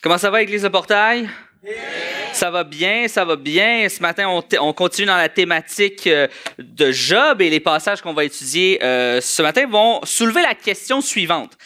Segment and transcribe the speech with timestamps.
[0.00, 1.28] Comment ça va, Église de Portail?
[2.32, 3.88] Ça va bien, ça va bien.
[3.88, 8.14] Ce matin, on, on continue dans la thématique euh, de Job et les passages qu'on
[8.14, 11.58] va étudier euh, ce matin vont soulever la question suivante.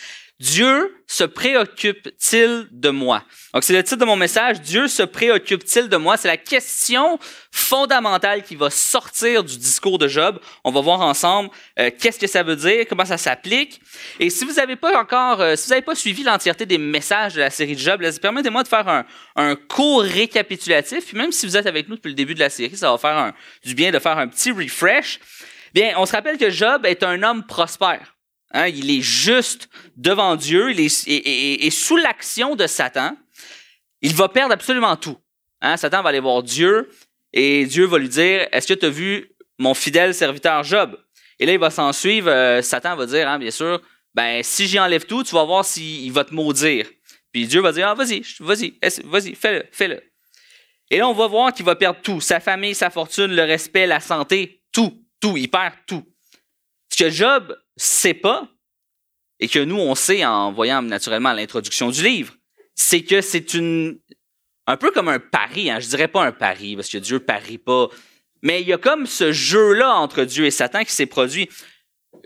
[0.42, 3.22] Dieu se préoccupe-t-il de moi?
[3.54, 4.60] Donc, c'est le titre de mon message.
[4.60, 6.16] Dieu se préoccupe-t-il de moi?
[6.16, 7.16] C'est la question
[7.52, 10.40] fondamentale qui va sortir du discours de Job.
[10.64, 13.80] On va voir ensemble euh, qu'est-ce que ça veut dire, comment ça s'applique.
[14.18, 17.34] Et si vous n'avez pas encore, euh, si vous n'avez pas suivi l'entièreté des messages
[17.34, 19.04] de la série de Job, permettez-moi de faire
[19.36, 21.06] un, court récapitulatif.
[21.06, 22.98] Puis même si vous êtes avec nous depuis le début de la série, ça va
[22.98, 23.32] faire
[23.64, 25.20] du bien de faire un petit refresh.
[25.72, 28.16] Bien, on se rappelle que Job est un homme prospère.
[28.52, 33.16] Hein, il est juste devant Dieu, et, sous l'action de Satan,
[34.02, 35.16] il va perdre absolument tout.
[35.62, 36.90] Hein, Satan va aller voir Dieu
[37.32, 40.98] et Dieu va lui dire Est-ce que tu as vu mon fidèle serviteur Job
[41.38, 42.28] Et là, il va s'en suivre.
[42.28, 43.80] euh, Satan va dire hein, Bien sûr,
[44.12, 46.86] ben, si j'y enlève tout, tu vas voir s'il va te maudire.
[47.32, 50.02] Puis Dieu va dire Ah, vas-y, vas-y, vas-y, fais-le, fais-le.
[50.90, 53.86] Et là, on va voir qu'il va perdre tout sa famille, sa fortune, le respect,
[53.86, 55.38] la santé, tout, tout.
[55.38, 56.04] Il perd tout.
[56.92, 58.48] Ce que Job sait pas,
[59.40, 62.34] et que nous, on sait en voyant naturellement l'introduction du livre,
[62.74, 63.46] c'est que c'est
[64.66, 65.70] un peu comme un pari.
[65.70, 65.80] Hein.
[65.80, 67.88] Je dirais pas un pari, parce que Dieu parie pas.
[68.42, 71.48] Mais il y a comme ce jeu-là entre Dieu et Satan qui s'est produit.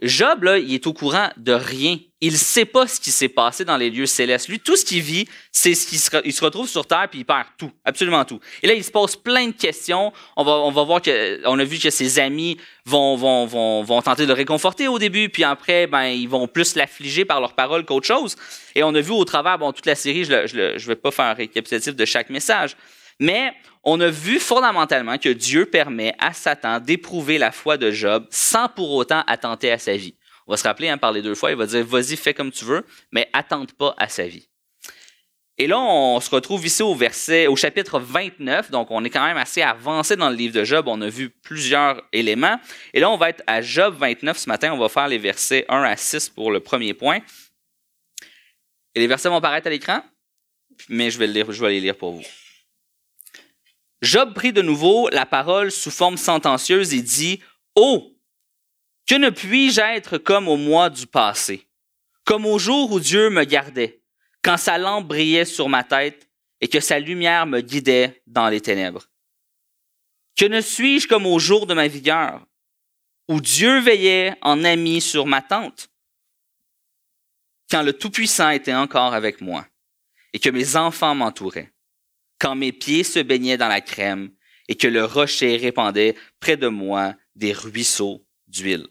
[0.02, 1.98] Job, là, il est au courant de rien.
[2.20, 4.48] Il ne sait pas ce qui s'est passé dans les lieux célestes.
[4.48, 7.46] Lui, tout ce qu'il vit, c'est ce qu'il se, retrouve sur Terre puis il perd
[7.58, 8.40] tout, absolument tout.
[8.62, 10.12] Et là, il se pose plein de questions.
[10.36, 13.82] On va, on va voir que, on a vu que ses amis vont, vont, vont,
[13.82, 17.40] vont tenter de le réconforter au début, puis après, ben, ils vont plus l'affliger par
[17.40, 18.36] leurs paroles qu'autre chose.
[18.74, 21.26] Et on a vu au travers, bon, toute la série, je ne vais pas faire
[21.26, 22.76] un récapitulatif de chaque message,
[23.20, 23.52] mais
[23.84, 28.68] on a vu fondamentalement que Dieu permet à Satan d'éprouver la foi de Job sans
[28.68, 30.16] pour autant attenter à sa vie.
[30.46, 32.52] On va se rappeler hein, par les deux fois, il va dire vas-y, fais comme
[32.52, 34.48] tu veux, mais attente pas à sa vie.
[35.58, 39.24] Et là, on se retrouve ici au verset, au chapitre 29, donc on est quand
[39.24, 42.60] même assez avancé dans le livre de Job, on a vu plusieurs éléments.
[42.92, 45.64] Et là, on va être à Job 29 ce matin, on va faire les versets
[45.70, 47.20] 1 à 6 pour le premier point.
[48.94, 50.02] Et les versets vont apparaître à l'écran,
[50.90, 52.24] mais je vais les lire pour vous.
[54.02, 57.40] Job prit de nouveau la parole sous forme sentencieuse et dit
[57.74, 58.14] Oh,
[59.06, 61.68] que ne puis-je être comme au mois du passé,
[62.24, 64.02] comme au jour où Dieu me gardait,
[64.42, 66.28] quand sa lampe brillait sur ma tête
[66.60, 69.06] et que sa lumière me guidait dans les ténèbres?
[70.36, 72.44] Que ne suis-je comme au jour de ma vigueur,
[73.28, 75.88] où Dieu veillait en ami sur ma tente,
[77.70, 79.66] quand le Tout-Puissant était encore avec moi
[80.32, 81.72] et que mes enfants m'entouraient?
[82.38, 84.30] Quand mes pieds se baignaient dans la crème
[84.68, 88.86] et que le rocher répandait près de moi des ruisseaux d'huile.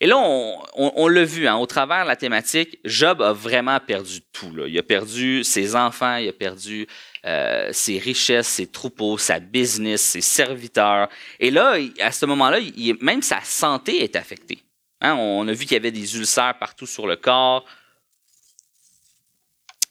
[0.00, 3.78] Et là, on, on- l'a vu, hein, au travers de la thématique, Job a vraiment
[3.78, 4.52] perdu tout.
[4.66, 6.88] Il a perdu ses enfants, il a perdu
[7.24, 11.08] euh, ses richesses, ses troupeaux, sa business, ses serviteurs.
[11.38, 12.58] Et là, à ce moment-là,
[13.00, 14.64] même sa santé est affectée.
[15.02, 17.64] Hein, on a vu qu'il y avait des ulcères partout sur le corps.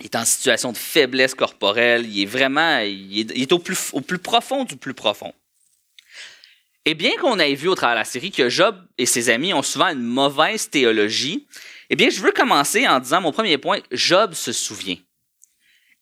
[0.02, 2.08] Il est en situation de faiblesse corporelle.
[2.08, 5.32] Il est vraiment, il est, au, plus, profond du plus profond.
[6.86, 9.54] Et bien qu'on ait vu au travers de la série que Job et ses amis
[9.54, 11.46] ont souvent une mauvaise théologie,
[11.92, 14.98] eh je veux commencer en disant mon premier point, Job se souvient.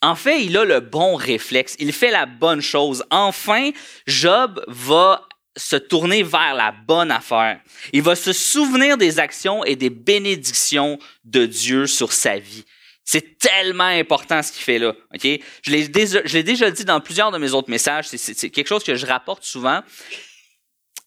[0.02, 3.04] En fait, il a le bon réflexe, il fait la bonne chose.
[3.10, 3.72] Enfin,
[4.08, 5.28] Job va
[5.58, 7.60] se tourner vers la bonne affaire.
[7.92, 12.64] Il va se souvenir des actions et des bénédictions de Dieu sur sa vie.
[13.12, 14.94] C'est tellement important ce qu'il fait là.
[15.14, 18.06] Je l'ai déjà, déjà dit dans plusieurs de mes autres messages.
[18.06, 19.82] C'est quelque chose que je rapporte souvent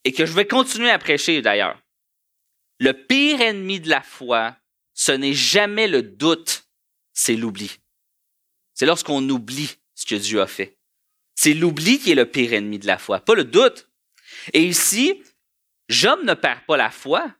[0.02, 1.80] et que je vais continuer à prêcher d'ailleurs.
[2.80, 4.56] Le pire ennemi de la foi,
[4.94, 6.64] ce n'est jamais le doute,
[7.12, 7.78] c'est l'oubli.
[8.74, 10.76] C'est lorsqu'on oublie ce que Dieu a fait.
[11.36, 13.88] C'est l'oubli qui est le pire ennemi de la foi, pas le doute.
[14.52, 15.22] Et ici,
[15.88, 17.32] Job ne perd pas la foi,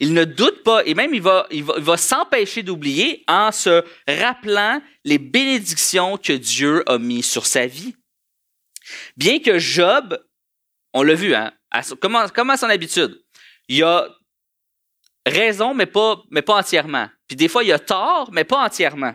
[0.00, 1.46] il ne doute pas et même il va,
[1.96, 7.94] s'empêcher d'oublier en se rappelant les bénédictions que Dieu a mis sur sa vie.
[9.16, 10.18] Bien que Job,
[10.92, 11.52] on l'a vu, hein,
[12.00, 13.22] comme, à- son habitude,
[13.68, 14.08] il a
[15.24, 16.16] raison, mais pas,
[16.48, 17.08] entièrement.
[17.28, 19.14] Puis des fois, il a tort, mais pas entièrement.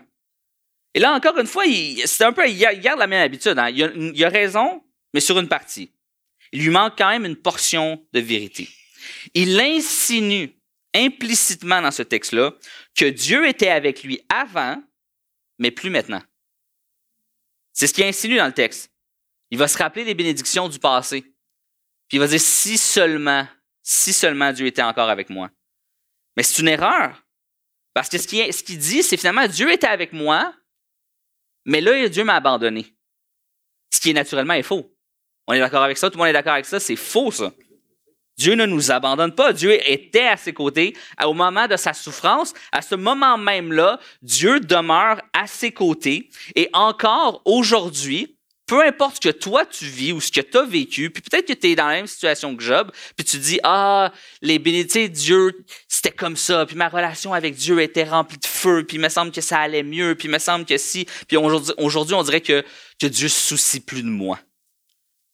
[0.94, 1.66] Et là, encore une fois,
[2.06, 3.60] c'est un peu, il ga- il garde la même habitude.
[3.60, 3.70] hein.
[3.70, 4.84] Il a raison,
[5.14, 5.92] mais sur une partie.
[6.52, 8.70] Il lui manque quand même une portion de vérité.
[9.34, 10.57] Il insinue
[10.98, 12.54] implicitement dans ce texte-là
[12.96, 14.82] que Dieu était avec lui avant,
[15.60, 16.22] mais plus maintenant.
[17.74, 18.92] C'est ce qu'il insinue dans le texte.
[19.52, 21.22] Il va se rappeler les bénédictions du passé.
[21.22, 23.48] Puis il va dire si seulement,
[23.84, 25.50] si seulement Dieu était encore avec moi.
[26.36, 27.24] Mais c'est une erreur.
[27.94, 30.54] Parce que ce qu'il ce qu'il dit, c'est finalement Dieu était avec moi,
[31.66, 32.96] Mais là, Dieu m'a abandonné.
[33.94, 34.96] Ce qui est naturellement est faux.
[35.48, 36.10] On est d'accord avec ça?
[36.10, 36.80] Tout le monde est d'accord avec ça?
[36.80, 37.54] C'est faux, ça.
[38.38, 39.52] Dieu ne nous abandonne pas.
[39.54, 42.54] Dieu était à ses côtés au moment de sa souffrance.
[42.72, 46.30] À ce moment même-là, Dieu demeure à ses côtés.
[46.56, 48.38] Et encore aujourd'hui,
[48.68, 51.48] peu importe ce que toi tu vis ou ce que tu as vécu, puis peut-être
[51.48, 54.12] que tu es dans la même situation que Job, puis tu dis ah
[54.42, 58.84] les bénédictions Dieu c'était comme ça, puis ma relation avec Dieu était remplie de feu,
[58.86, 61.38] puis il me semble que ça allait mieux, puis il me semble que si, puis
[61.38, 62.64] aujourd'hui aujourd'hui on dirait que
[63.00, 64.38] que Dieu se soucie plus de moi.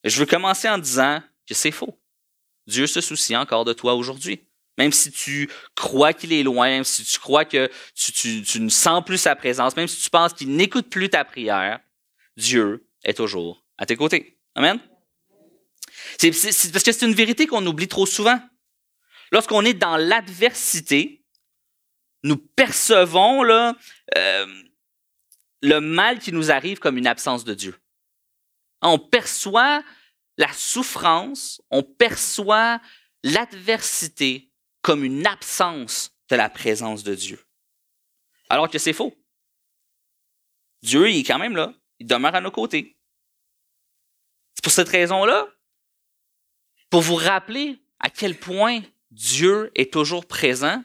[0.03, 1.19] je veux commencer en disant
[1.50, 1.97] que c'est faux.
[2.68, 4.48] Dieu se soucie encore de toi aujourd'hui.
[4.77, 9.04] Même si tu crois qu'il est loin, même si tu crois que tu, ne sens
[9.06, 11.80] plus sa présence, même si tu penses qu'il n'écoute plus ta prière,
[12.38, 14.39] Dieu est toujours à tes côtés.
[14.56, 14.80] Amen?
[16.18, 16.31] C'est
[16.71, 18.39] parce que c'est une vérité qu'on oublie trop souvent.
[19.31, 21.24] Lorsqu'on est dans l'adversité,
[22.24, 24.45] nous percevons euh,
[25.62, 27.75] le mal qui nous arrive comme une absence de Dieu.
[28.81, 29.83] On perçoit
[30.38, 32.81] la souffrance, on perçoit
[33.24, 34.51] l'adversité
[34.81, 37.39] comme une absence de la présence de Dieu.
[38.50, 39.15] Alors que c'est faux.
[40.81, 41.74] Dieu, il est quand même là.
[42.00, 42.97] Il demeure à nos côtés.
[44.56, 45.47] C'est pour cette raison-là,
[46.89, 48.81] pour vous rappeler à quel point
[49.12, 50.83] Dieu est toujours présent,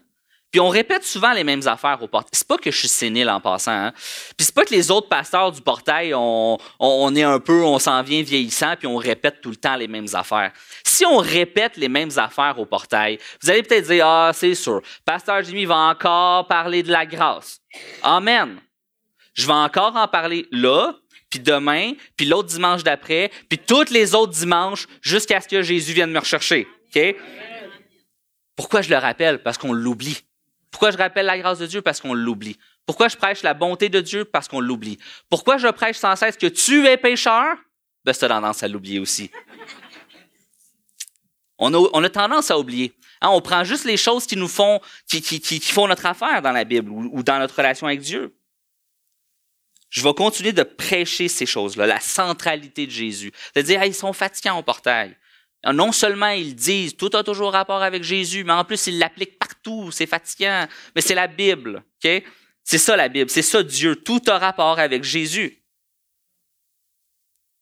[0.51, 2.31] puis on répète souvent les mêmes affaires au portail.
[2.33, 3.73] C'est pas que je suis sénile en passant.
[3.73, 3.93] Hein?
[4.37, 7.79] Puis c'est pas que les autres pasteurs du portail, on, on, est un peu, on
[7.79, 10.53] s'en vient vieillissant, puis on répète tout le temps les mêmes affaires.
[10.85, 14.81] Si on répète les mêmes affaires au portail, vous allez peut-être dire, ah, c'est sûr,
[15.05, 17.61] pasteur Jimmy va encore parler de la grâce.
[18.03, 18.59] Amen.
[19.35, 20.95] Je vais encore en parler là,
[21.29, 25.93] puis demain, puis l'autre dimanche d'après, puis tous les autres dimanches, jusqu'à ce que Jésus
[25.93, 26.67] vienne me rechercher.
[26.95, 27.17] OK?
[28.57, 29.43] Pourquoi je le rappelle?
[29.43, 30.25] Parce qu'on l'oublie.
[30.71, 31.83] Pourquoi je rappelle la grâce de Dieu?
[31.83, 32.57] Parce qu'on l'oublie.
[32.87, 34.25] Pourquoi je prêche la bonté de Dieu?
[34.25, 34.99] Parce qu'on l'oublie.
[35.29, 37.57] Pourquoi je prêche sans cesse que tu es pécheur?
[38.05, 39.31] Ben, c'est tendance à l'oublier aussi.
[41.59, 42.95] On a, tendance à oublier.
[43.21, 46.65] Hein, on prend juste les choses qui nous font, qui, font notre affaire dans la
[46.65, 48.35] Bible ou, dans notre relation avec Dieu.
[49.91, 53.33] Je vais continuer de prêcher ces choses-là, la centralité de Jésus.
[53.57, 55.17] De dire, ils sont fatigants au portail.
[55.65, 59.39] Non seulement ils disent tout a toujours rapport avec Jésus, mais en plus ils l'appliquent
[59.39, 60.67] partout, c'est fatigant.
[60.95, 63.97] Mais c'est la Bible, C'est ça la Bible, c'est ça Dieu.
[63.97, 65.59] Tout a rapport avec Jésus.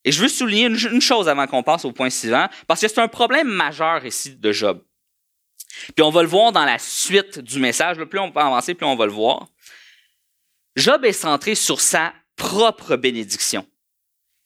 [0.05, 3.01] Et je veux souligner une, chose avant qu'on passe au point suivant, parce que c'est
[3.01, 4.81] un problème majeur ici de Job.
[5.97, 7.97] Puis on va le voir dans la suite du message.
[8.05, 9.49] Plus on va avancer, plus on va le voir.
[10.77, 13.67] Job est centré sur sa propre bénédiction.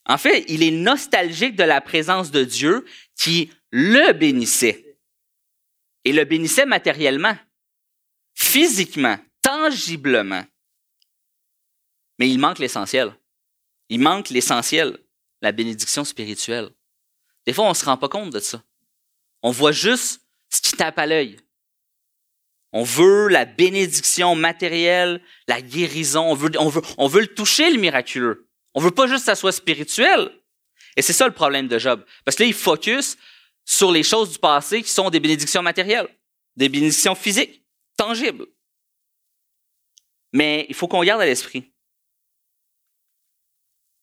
[0.07, 2.85] En fait, il est nostalgique de la présence de Dieu
[3.21, 4.97] qui le bénissait.
[6.05, 7.37] Et le bénissait matériellement,
[8.33, 10.43] physiquement, tangiblement.
[12.17, 13.15] Mais il manque l'essentiel.
[13.89, 14.97] Il manque l'essentiel,
[15.43, 16.71] la bénédiction spirituelle.
[17.45, 18.63] Des fois, on ne se rend pas compte de ça.
[19.43, 21.37] On voit juste ce qui tape à l'œil.
[22.71, 26.31] On veut la bénédiction matérielle, la guérison.
[26.31, 26.49] On veut,
[27.21, 28.49] le toucher, le miraculeux.
[28.73, 30.40] On veut pas juste que ça soit spirituel.
[30.97, 32.03] Et c'est ça le problème de Job.
[32.25, 33.17] Parce que là, il focus
[33.65, 36.07] sur les choses du passé qui sont des bénédictions matérielles,
[36.55, 37.63] des bénédictions physiques,
[37.95, 38.45] tangibles.
[40.33, 41.71] Mais il faut qu'on garde à l'esprit.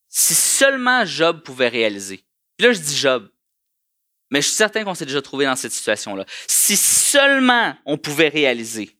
[0.09, 2.25] Si seulement Job pouvait réaliser,
[2.57, 3.31] puis là je dis Job,
[4.31, 6.25] mais je suis certain qu'on s'est déjà trouvé dans cette situation-là.
[6.47, 8.97] Si seulement on pouvait réaliser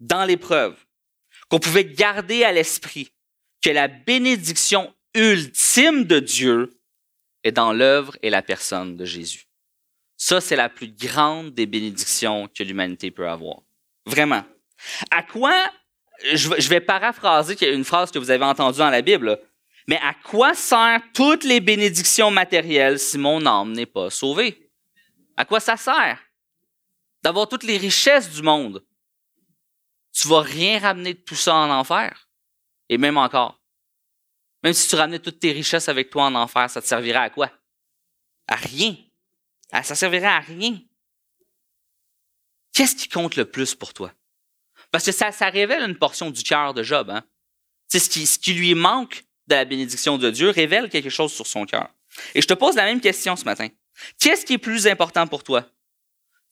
[0.00, 0.76] dans l'épreuve,
[1.48, 3.12] qu'on pouvait garder à l'esprit
[3.62, 6.75] que la bénédiction ultime de Dieu
[7.46, 9.46] est dans l'œuvre et la personne de Jésus.
[10.16, 13.58] Ça, c'est la plus grande des bénédictions que l'humanité peut avoir.
[14.06, 14.44] Vraiment.
[15.10, 15.70] À quoi,
[16.32, 19.38] je vais paraphraser une phrase que vous avez entendue dans la Bible,
[19.86, 24.70] mais à quoi sert toutes les bénédictions matérielles si mon âme n'est pas sauvée?
[25.36, 26.18] À quoi ça sert?
[27.22, 28.84] D'avoir toutes les richesses du monde.
[30.12, 32.28] Tu vas rien ramener de tout ça en enfer.
[32.88, 33.55] Et même encore.
[34.62, 37.30] Même si tu ramenais toutes tes richesses avec toi en enfer, ça te servirait à
[37.30, 37.50] quoi?
[38.48, 38.96] À rien.
[39.72, 40.80] Ah, ça servirait à rien.
[42.72, 44.12] Qu'est-ce qui compte le plus pour toi?
[44.90, 47.10] Parce que ça, révèle une portion du cœur de Job.
[47.10, 47.24] Hein?
[47.88, 51.64] Ce, ce qui lui manque de la bénédiction de Dieu révèle quelque chose sur son
[51.64, 51.88] cœur.
[52.34, 53.68] Et je te pose la même question ce matin.
[54.18, 55.66] Qu'est-ce qui est plus important pour toi?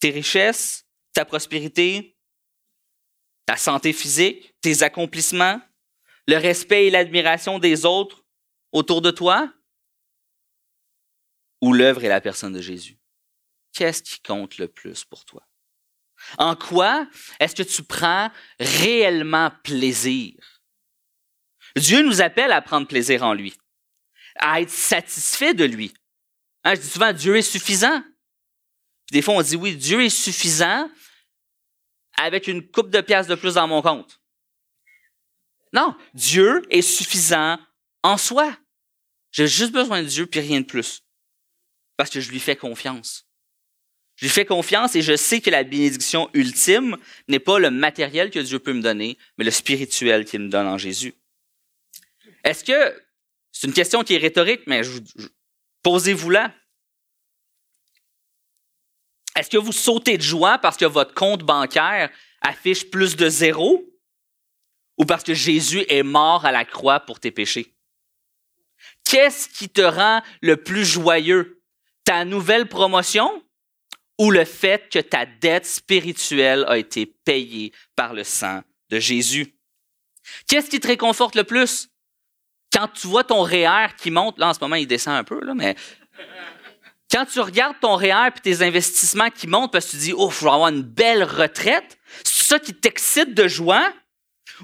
[0.01, 2.17] Tes richesses, ta prospérité,
[3.47, 5.61] ta santé physique, tes accomplissements,
[6.27, 8.25] le respect et l'admiration des autres
[8.73, 9.53] autour de toi?
[11.61, 12.99] Ou l'œuvre et la personne de Jésus?
[13.73, 15.47] Qu'est-ce qui compte le plus pour toi?
[16.39, 17.07] En quoi
[17.41, 20.35] est-ce que tu prends réellement plaisir?
[21.77, 23.55] Dieu nous appelle à prendre plaisir en lui,
[24.37, 25.93] à être satisfait de lui.
[26.63, 28.03] Hein, je dis souvent, Dieu est suffisant.
[29.11, 30.89] des fois, on dit oui, Dieu est suffisant
[32.17, 34.21] avec une coupe de pièces de plus dans mon compte.
[35.75, 37.59] Non, Dieu est suffisant
[38.05, 38.57] en soi.
[39.33, 41.03] J'ai juste besoin de Dieu puis rien de plus.
[41.97, 43.27] Parce que je lui fais confiance.
[44.15, 48.31] Je lui fais confiance et je sais que la bénédiction ultime n'est pas le matériel
[48.31, 51.15] que Dieu peut me donner, mais le spirituel qu'il me donne en Jésus.
[52.45, 53.03] Est-ce que,
[53.51, 54.83] c'est une question qui est rhétorique, mais
[55.83, 56.55] posez-vous-la.
[59.37, 63.85] Est-ce que vous sautez de joie parce que votre compte bancaire affiche plus de zéro?
[64.99, 67.75] Ou parce que Jésus est mort à la croix pour tes péchés?
[69.05, 71.63] Qu'est-ce qui te rend le plus joyeux?
[72.05, 73.43] Ta nouvelle promotion
[74.19, 79.55] ou le fait que ta dette spirituelle a été payée par le sang de Jésus?
[80.47, 81.89] Qu'est-ce qui te réconforte le plus?
[82.73, 85.41] Quand tu vois ton REER qui monte, là en ce moment il descend un peu,
[85.45, 85.77] là, mais
[87.11, 90.29] quand tu regardes ton REER et tes investissements qui montent parce que tu dis, oh,
[90.29, 93.93] il faut avoir une belle retraite, c'est ça qui t'excite de joie?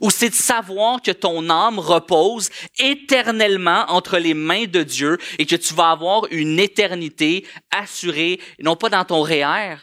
[0.01, 5.47] Ou c'est de savoir que ton âme repose éternellement entre les mains de Dieu et
[5.47, 9.77] que tu vas avoir une éternité assurée, non pas dans ton REER,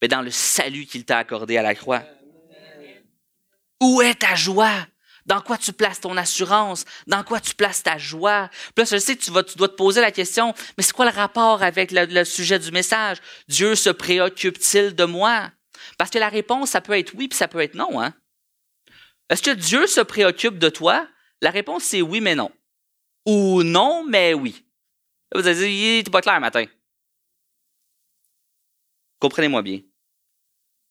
[0.00, 2.02] mais dans le salut qu'il t'a accordé à la croix.
[3.82, 4.86] Où est ta joie?
[5.26, 6.84] Dans quoi tu places ton assurance?
[7.06, 8.48] Dans quoi tu places ta joie?
[8.74, 11.14] Puis là, je sais que tu, dois te poser la question, mais c'est quoi le
[11.14, 13.18] rapport avec le, le sujet du message?
[13.48, 15.50] Dieu se préoccupe-t-il de moi?
[15.98, 18.00] Parce que la réponse, ça peut être oui, puis ça peut être non.
[18.00, 18.14] Hein?
[19.30, 21.08] Est-ce que Dieu se préoccupe de toi?
[21.40, 22.50] La réponse, c'est oui, mais non.
[23.24, 24.66] Ou non, mais oui.
[25.32, 26.66] vous allez dire, t'es pas clair matin.
[29.20, 29.80] Comprenez-moi bien.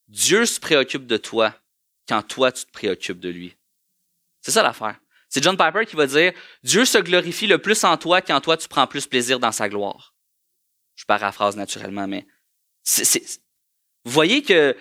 [0.08, 1.54] Dieu se préoccupe de toi
[2.08, 3.56] quand toi, tu te préoccupes de lui.
[4.40, 4.98] C'est ça l'affaire.
[5.28, 6.32] C'est John Piper qui va dire,
[6.64, 9.68] Dieu se glorifie le plus en toi quand toi, tu prends plus plaisir dans sa
[9.68, 10.16] gloire.
[10.96, 12.26] Je paraphrase naturellement, mais
[14.04, 14.76] vous voyez que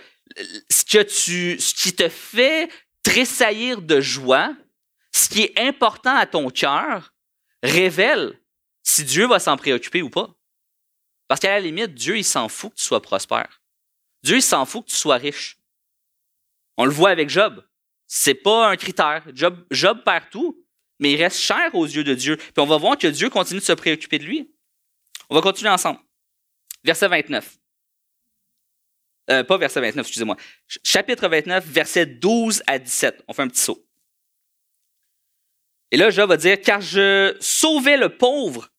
[0.70, 2.70] ce que tu, ce qui te fait
[3.10, 4.56] tressaillir de joie,
[5.12, 7.14] ce qui est important à ton cœur,
[7.64, 8.40] révèle
[8.84, 10.30] si Dieu va s'en préoccuper ou pas.
[11.28, 13.62] Parce qu'à la limite, Dieu, il s'en fout que tu sois prospère.
[14.24, 15.58] Dieu, il s'en fout que tu sois riche.
[16.78, 17.66] On le voit avec Job.
[18.08, 19.24] C'est pas un critère.
[19.34, 20.64] Job, Job perd tout,
[21.00, 22.38] mais il reste cher aux yeux de Dieu.
[22.38, 24.52] Puis on va voir que Dieu continue de se préoccuper de lui.
[25.30, 26.00] On va continuer ensemble.
[26.84, 27.58] Verset 29.
[29.32, 30.38] Euh, pas verset 29, excusez-moi.
[30.84, 33.24] Chapitre 29, verset 12 à 17.
[33.28, 33.86] On fait un petit saut.
[35.92, 38.70] Et là, Job va dire, car je sauvais le pauvre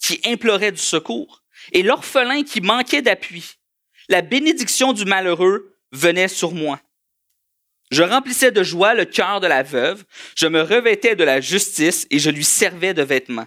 [0.00, 3.54] qui implorait du secours et l'orphelin qui manquait d'appui.
[4.08, 6.80] La bénédiction du malheureux venait sur moi.
[7.90, 12.06] Je remplissais de joie le cœur de la veuve, je me revêtais de la justice
[12.10, 13.46] et je lui servais de vêtements.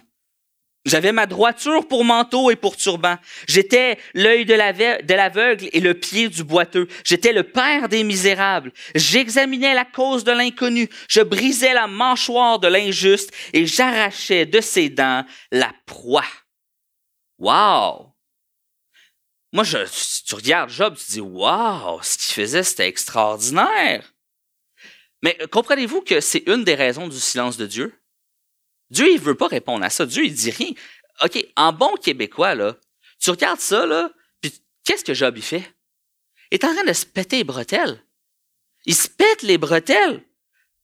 [0.86, 3.16] J'avais ma droiture pour manteau et pour turban.
[3.46, 6.88] J'étais l'œil de l'aveugle et le pied du boiteux.
[7.04, 8.72] J'étais le père des misérables.
[8.94, 10.88] J'examinais la cause de l'inconnu.
[11.08, 16.24] Je brisais la mâchoire de l'injuste et j'arrachais de ses dents la proie.
[17.38, 18.14] Wow!
[19.52, 19.78] Moi, je,
[20.24, 24.14] tu regardes Job, tu dis, wow, ce qu'il faisait, c'était extraordinaire.
[25.22, 27.99] Mais comprenez-vous que c'est une des raisons du silence de Dieu?
[28.90, 30.06] Dieu, il veut pas répondre à ça.
[30.06, 30.72] Dieu, il dit rien.
[31.22, 32.76] OK, en bon québécois, là,
[33.20, 34.52] tu regardes ça, là, puis
[34.84, 35.74] qu'est-ce que Job, il fait?
[36.50, 38.02] Il est en train de se péter les bretelles.
[38.86, 40.24] Il se pète les bretelles.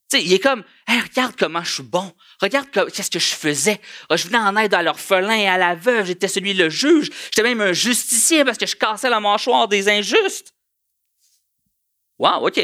[0.09, 2.15] Tu sais, il est comme, hey, regarde comment je suis bon.
[2.41, 3.81] Regarde qu'est-ce que je faisais.
[4.09, 6.07] Je venais en aide à l'orphelin et à la veuve.
[6.07, 7.11] J'étais celui le juge.
[7.25, 10.55] J'étais même un justicier parce que je cassais la mâchoire des injustes.
[12.19, 12.61] Wow, OK.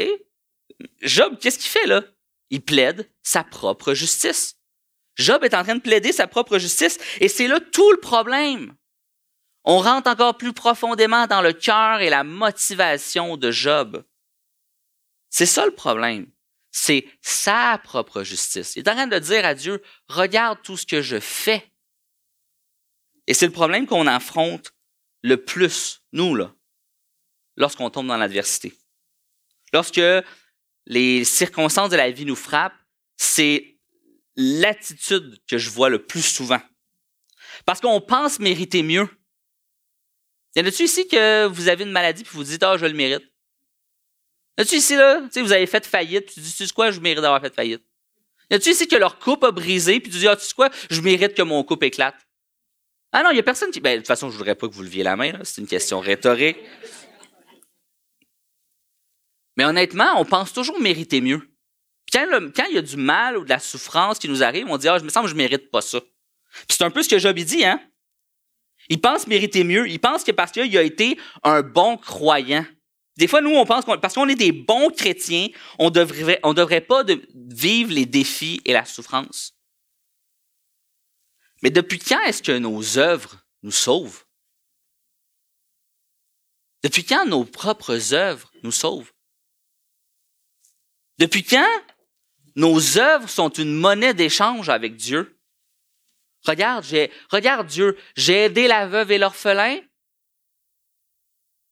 [1.01, 2.03] Job, qu'est-ce qu'il fait là?
[2.49, 4.55] Il plaide sa propre justice.
[5.15, 8.75] Job est en train de plaider sa propre justice et c'est là tout le problème.
[9.63, 14.03] On rentre encore plus profondément dans le cœur et la motivation de Job.
[15.29, 16.27] C'est ça le problème.
[16.71, 18.75] C'est sa propre justice.
[18.75, 21.71] Il est en train de dire à Dieu, regarde tout ce que je fais.
[23.27, 24.73] Et c'est le problème qu'on affronte
[25.21, 26.53] le plus, nous, là,
[27.55, 28.73] lorsqu'on tombe dans l'adversité.
[29.71, 30.01] Lorsque
[30.85, 32.77] les circonstances de la vie nous frappent,
[33.15, 33.72] c'est
[34.35, 36.61] l'attitude que je vois le plus souvent.
[37.65, 39.07] Parce qu'on pense mériter mieux.
[40.55, 42.93] Y en a-tu ici que vous avez une maladie et vous dites, ah, je le
[42.93, 43.23] mérite?
[44.57, 46.73] Y en a-tu ici, là, tu vous avez fait faillite puis tu dis, tu sais
[46.73, 47.83] quoi, je mérite d'avoir fait faillite?
[48.49, 50.53] Y en a-tu ici que leur coupe a brisé puis tu dis, ah, tu sais
[50.53, 52.15] quoi, je mérite que mon couple éclate?
[53.11, 53.79] Ah non, il y a personne qui.
[53.79, 55.99] Ben, de toute façon, je voudrais pas que vous leviez la main, c'est une question
[55.99, 56.57] rhétorique.
[59.55, 61.52] Mais honnêtement, on pense toujours mériter mieux.
[62.13, 64.87] Quand, il y a du mal ou de la souffrance qui nous arrive, on dit,
[64.87, 65.99] ah, je me sens que je mérite pas ça.
[65.99, 67.81] Puis c'est un peu ce que Job dit, hein?
[68.89, 69.89] Il pense mériter mieux.
[69.89, 72.65] Il pense que parce qu'il a été un bon croyant.
[73.17, 75.47] Des fois, nous, on pense que parce qu'on est des bons chrétiens,
[75.79, 77.03] on devrait, on devrait pas
[77.33, 79.55] vivre les défis et la souffrance.
[81.61, 84.25] Mais depuis quand est-ce que nos œuvres nous sauvent?
[86.83, 89.13] Depuis quand nos propres œuvres nous sauvent?
[91.19, 91.81] Depuis quand
[92.55, 95.39] nos œuvres sont une monnaie d'échange avec Dieu?
[96.45, 99.79] Regarde, j'ai, regarde Dieu, j'ai aidé la veuve et l'orphelin.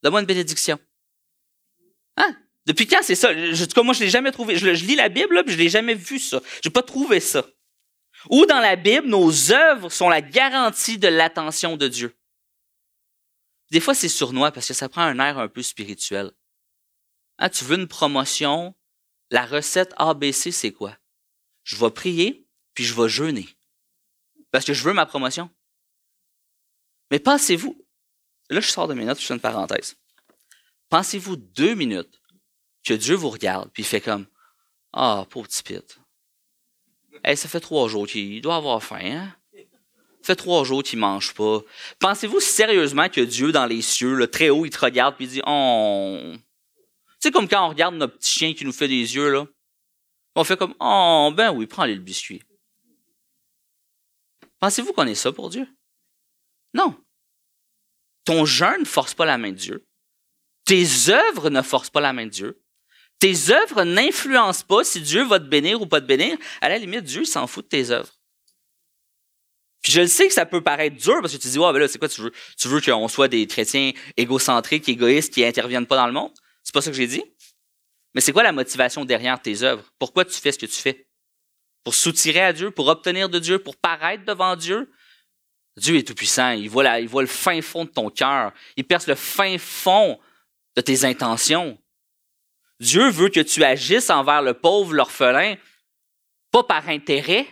[0.01, 0.79] Donne-moi une bénédiction.
[2.17, 2.35] Hein?
[2.65, 3.33] Depuis quand c'est ça?
[3.33, 4.57] Je, en tout cas, moi, je l'ai jamais trouvé.
[4.57, 6.41] Je, lis la Bible, là, puis je l'ai jamais vu, ça.
[6.63, 7.45] J'ai pas trouvé ça.
[8.29, 12.15] Ou dans la Bible, nos œuvres sont la garantie de l'attention de Dieu.
[13.71, 16.31] Des fois, c'est sournois parce que ça prend un air un peu spirituel.
[17.39, 18.75] Hein, tu veux une promotion?
[19.31, 20.95] La recette ABC, c'est quoi?
[21.63, 23.47] Je vais prier, puis je vais jeûner.
[24.51, 25.49] Parce que je veux ma promotion.
[27.09, 27.85] Mais pensez-vous,
[28.49, 29.95] là je sors de mes notes, je fais une parenthèse.
[30.89, 32.21] Pensez-vous deux minutes
[32.83, 34.27] que Dieu vous regarde, puis il fait comme
[34.91, 35.99] Ah, pauvre petit pit.
[37.23, 39.35] Hey, ça fait trois jours qu'il doit avoir faim, hein?
[40.21, 41.61] Ça fait trois jours qu'il mange pas.
[41.99, 45.31] Pensez-vous sérieusement que Dieu, dans les cieux, là, très haut, il te regarde puis il
[45.31, 46.35] dit Oh.
[47.21, 49.45] Tu sais, comme quand on regarde notre petit chien qui nous fait des yeux, là.
[50.35, 52.41] On fait comme Oh, ben oui, prends-le le biscuit.
[54.59, 55.67] Pensez-vous qu'on est ça pour Dieu?
[56.73, 56.99] Non.
[58.25, 59.85] Ton jeûne ne force pas la main de Dieu.
[60.65, 62.61] Tes œuvres ne forcent pas la main de Dieu.
[63.19, 66.37] Tes œuvres n'influencent pas si Dieu va te bénir ou pas te bénir.
[66.59, 68.13] À la limite, Dieu s'en fout de tes œuvres.
[69.83, 71.79] Puis je le sais que ça peut paraître dur parce que tu dis, ouais, ben
[71.79, 72.31] là, c'est quoi tu veux?
[72.57, 76.31] Tu veux qu'on soit des chrétiens égocentriques, égoïstes, qui interviennent pas dans le monde?
[76.63, 77.23] C'est pas ça que j'ai dit.
[78.13, 79.91] Mais c'est quoi la motivation derrière tes œuvres?
[79.97, 81.07] Pourquoi tu fais ce que tu fais?
[81.83, 84.91] pour soutirer à Dieu, pour obtenir de Dieu, pour paraître devant Dieu?
[85.77, 86.51] Dieu est tout-puissant.
[86.51, 88.53] Il voit, il voit le fin fond de ton cœur.
[88.75, 90.19] Il perce le fin fond
[90.75, 91.77] de tes intentions.
[92.79, 95.55] Dieu veut que tu agisses envers le pauvre, l'orphelin,
[96.51, 97.47] pas par intérêt,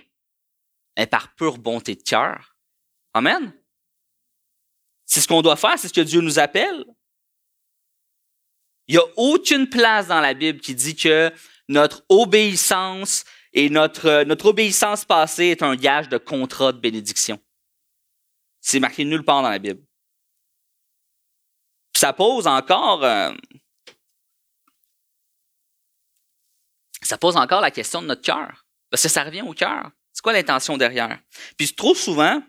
[0.97, 2.55] mais par pure bonté de cœur.
[3.13, 3.53] Amen.
[5.05, 6.85] C'est ce qu'on doit faire, c'est ce que Dieu nous appelle.
[8.89, 11.31] Il n'y a aucune place dans la Bible qui dit que
[11.67, 13.23] notre obéissance
[13.53, 17.39] et notre, euh, notre obéissance passée est un gage de contrat de bénédiction.
[18.61, 19.81] C'est marqué nulle part dans la Bible.
[21.95, 23.31] ça pose encore, euh,
[27.03, 28.65] ça pose encore la question de notre cœur.
[28.89, 29.91] Parce que ça revient au cœur.
[30.13, 31.19] C'est quoi l'intention derrière?
[31.57, 32.41] Puis trop souvent,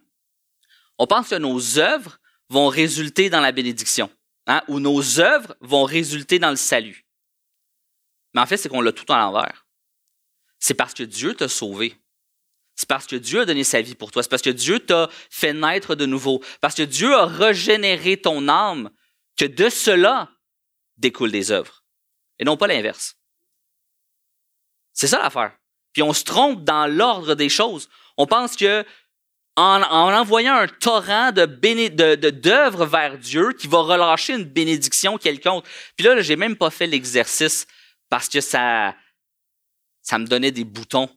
[0.99, 4.11] on pense que nos œuvres vont résulter dans la bénédiction,
[4.47, 7.07] hein, ou nos œuvres vont résulter dans le salut.
[8.35, 9.67] Mais en fait, c'est qu'on l'a tout à l'envers
[10.61, 11.97] c'est parce que Dieu t'a sauvé.
[12.77, 14.23] C'est parce que Dieu a donné sa vie pour toi.
[14.23, 16.43] C'est parce que Dieu t'a fait naître de nouveau.
[16.61, 18.91] Parce que Dieu a régénéré ton âme
[19.37, 20.31] que de cela
[20.99, 21.83] découlent des œuvres.
[22.39, 23.17] Et non pas l'inverse.
[24.93, 25.57] C'est ça l'affaire.
[25.93, 27.89] Puis on se trompe dans l'ordre des choses.
[28.17, 28.85] On pense que
[29.57, 35.65] en, envoyant un torrent de d'œuvres vers Dieu qui va relâcher une bénédiction quelconque.
[35.97, 37.67] Puis là, là j'ai même pas fait l'exercice
[38.09, 38.95] parce que ça,
[40.03, 41.09] ça me donnait des boutons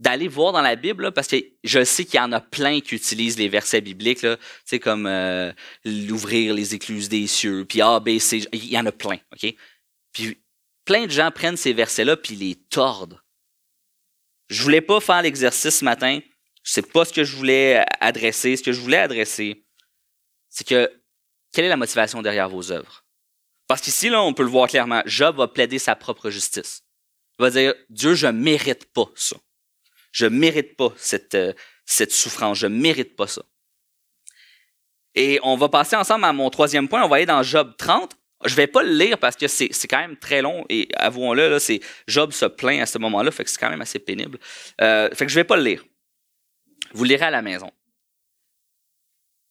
[0.00, 2.94] d'aller voir dans la Bible, parce que je sais qu'il y en a plein qui
[2.94, 4.36] utilisent les versets bibliques, là,
[4.82, 5.52] comme euh,
[5.84, 8.08] l'ouvrir les écluses des cieux, puis A, B,
[8.52, 9.54] il y en a plein, OK?
[10.12, 10.42] Puis
[10.84, 13.20] plein de gens prennent ces versets-là, puis les tordent.
[14.48, 16.20] Je voulais pas faire l'exercice ce matin.
[16.64, 18.56] Je sais pas ce que je voulais adresser.
[18.56, 19.64] Ce que je voulais adresser,
[20.48, 20.90] c'est que
[21.52, 23.04] quelle est la motivation derrière vos œuvres?
[23.68, 25.02] Parce qu'ici, là, on peut le voir clairement.
[25.06, 26.82] Job va plaider sa propre justice.
[27.38, 29.36] Il va dire, Dieu, je mérite pas ça.
[30.10, 31.52] Je mérite pas cette, euh,
[31.84, 32.58] cette souffrance.
[32.58, 33.42] Je mérite pas ça.
[35.14, 37.04] Et on va passer ensemble à mon troisième point.
[37.04, 38.16] On va aller dans Job 30.
[38.44, 41.60] Je vais pas le lire parce que c'est, quand même très long et avouons-le, là,
[41.60, 44.38] c'est, Job se plaint à ce moment-là, fait que c'est quand même assez pénible.
[44.82, 45.84] Euh, fait que je vais pas le lire.
[46.94, 47.70] Vous lirez à la maison.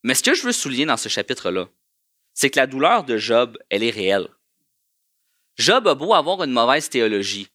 [0.02, 1.68] Mais ce que je veux souligner dans ce chapitre-là,
[2.34, 4.28] c'est que la douleur de Job, elle est réelle.
[5.58, 7.50] Job a beau avoir une mauvaise théologie,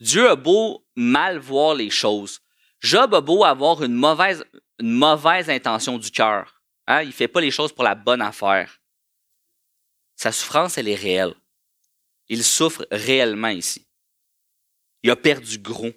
[0.00, 2.40] Dieu a beau mal voir les choses.
[2.80, 4.42] Job a beau avoir une mauvaise,
[4.78, 6.62] une mauvaise intention du cœur.
[6.86, 7.02] Hein?
[7.02, 8.80] Il ne fait pas les choses pour la bonne affaire.
[10.16, 11.34] Sa souffrance, elle est réelle.
[12.28, 13.86] Il souffre réellement ici.
[15.02, 15.92] Il a perdu gros.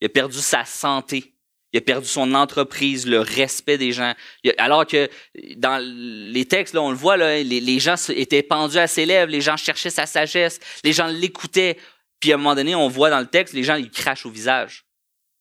[0.00, 1.33] Il a perdu sa santé.
[1.74, 4.14] Il a perdu son entreprise, le respect des gens.
[4.58, 5.10] Alors que
[5.56, 9.32] dans les textes, là, on le voit, là, les, gens étaient pendus à ses lèvres,
[9.32, 11.76] les gens cherchaient sa sagesse, les gens l'écoutaient.
[12.20, 14.30] Puis à un moment donné, on voit dans le texte, les gens, ils crachent au
[14.30, 14.84] visage.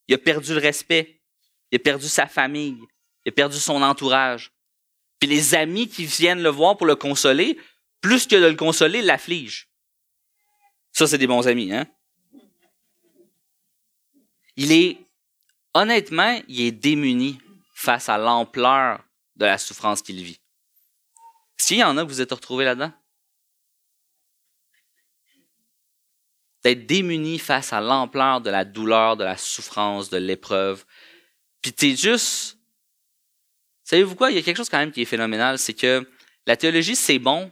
[0.08, 1.22] Il a perdu le respect.
[1.72, 2.80] Il a perdu sa famille.
[3.26, 4.52] Il a perdu son entourage.
[5.20, 7.60] Puis les amis qui viennent le voir pour le consoler,
[8.02, 9.68] plus que de le consoler, l'affligent.
[10.94, 11.86] Ça, c'est des bons amis, hein?
[14.56, 14.98] Il est,
[15.74, 17.40] honnêtement, il est démuni
[17.74, 19.04] face à l'ampleur
[19.36, 20.40] de la souffrance qu'il vit.
[21.58, 22.92] S'il y en a vous êtes retrouvés là-dedans?
[26.64, 30.86] D'être démuni face à l'ampleur de la douleur, de la souffrance, de l'épreuve.
[31.62, 32.58] Puis t'es juste...
[33.84, 34.32] Savez-vous quoi?
[34.32, 36.10] Il y a quelque chose quand même qui est phénoménal, c'est que
[36.46, 37.52] la théologie, c'est bon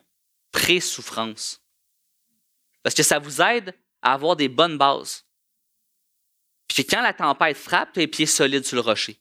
[0.51, 1.62] pré-souffrance.
[2.84, 5.25] Parce que ça vous aide à avoir des bonnes bases.
[6.73, 9.19] Puis quand la tempête frappe, tu as les pieds solides sur le rocher.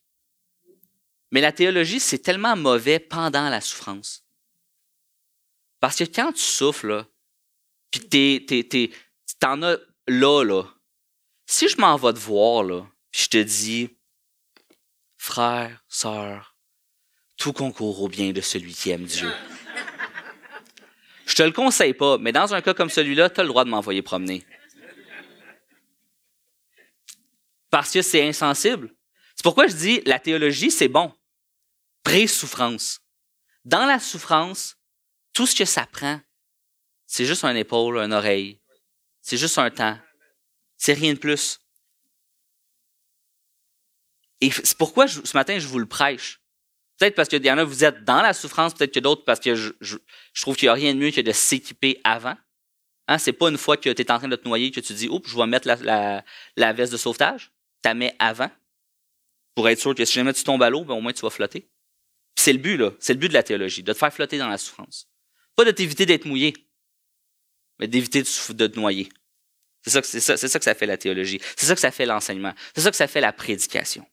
[1.30, 4.24] Mais la théologie, c'est tellement mauvais pendant la souffrance.
[5.80, 7.06] Parce que quand tu souffres, là,
[7.90, 8.46] puis
[9.38, 10.64] t'en as là, là,
[11.46, 13.96] si je m'en vais te voir, là, puis je te dis,
[15.16, 16.56] frère, sœur,
[17.36, 19.30] tout concourt au bien de celui qui aime Dieu.
[21.26, 23.64] Je te le conseille pas, mais dans un cas comme celui-là, tu as le droit
[23.64, 24.44] de m'envoyer promener.
[27.70, 28.94] Parce que c'est insensible.
[29.36, 31.12] C'est pourquoi je dis la théologie, c'est bon.
[32.02, 33.00] Pré-souffrance.
[33.64, 34.76] Dans la souffrance,
[35.32, 36.20] tout ce que ça prend,
[37.06, 38.60] c'est juste un épaule, une oreille.
[39.20, 39.98] C'est juste un temps.
[40.76, 41.60] C'est rien de plus.
[44.40, 46.40] Et c'est pourquoi ce matin, je vous le prêche.
[46.98, 49.40] Peut-être parce qu'il y en a, vous êtes dans la souffrance, peut-être que d'autres, parce
[49.40, 49.96] que je,
[50.40, 52.36] trouve qu'il n'y a rien de mieux que de s'équiper avant.
[53.08, 54.92] Hein, c'est pas une fois que tu es en train de te noyer que tu
[54.92, 56.22] dis, oups, je vais mettre la,
[56.56, 57.52] la, veste de sauvetage.
[57.82, 58.50] Tu mets avant
[59.54, 61.30] pour être sûr que si jamais tu tombes à l'eau, ben, au moins tu vas
[61.30, 61.68] flotter.
[62.36, 62.92] C'est le but, là.
[63.00, 65.08] C'est le but de la théologie, de te faire flotter dans la souffrance.
[65.56, 66.54] Pas de t'éviter d'être mouillé,
[67.78, 69.08] mais d'éviter de, te noyer.
[69.82, 71.40] C'est ça, ça que ça fait la théologie.
[71.56, 72.54] C'est ça que ça fait l'enseignement.
[72.74, 74.06] C'est ça que ça fait la prédication.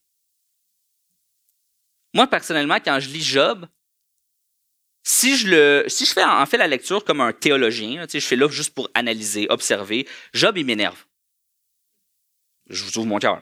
[2.14, 3.68] Moi, personnellement, quand je lis Job,
[5.04, 8.36] si je, le, si je fais en fait la lecture comme un théologien, je fais
[8.36, 11.06] là juste pour analyser, observer, Job, il m'énerve.
[12.70, 13.42] Je vous ouvre mon cœur.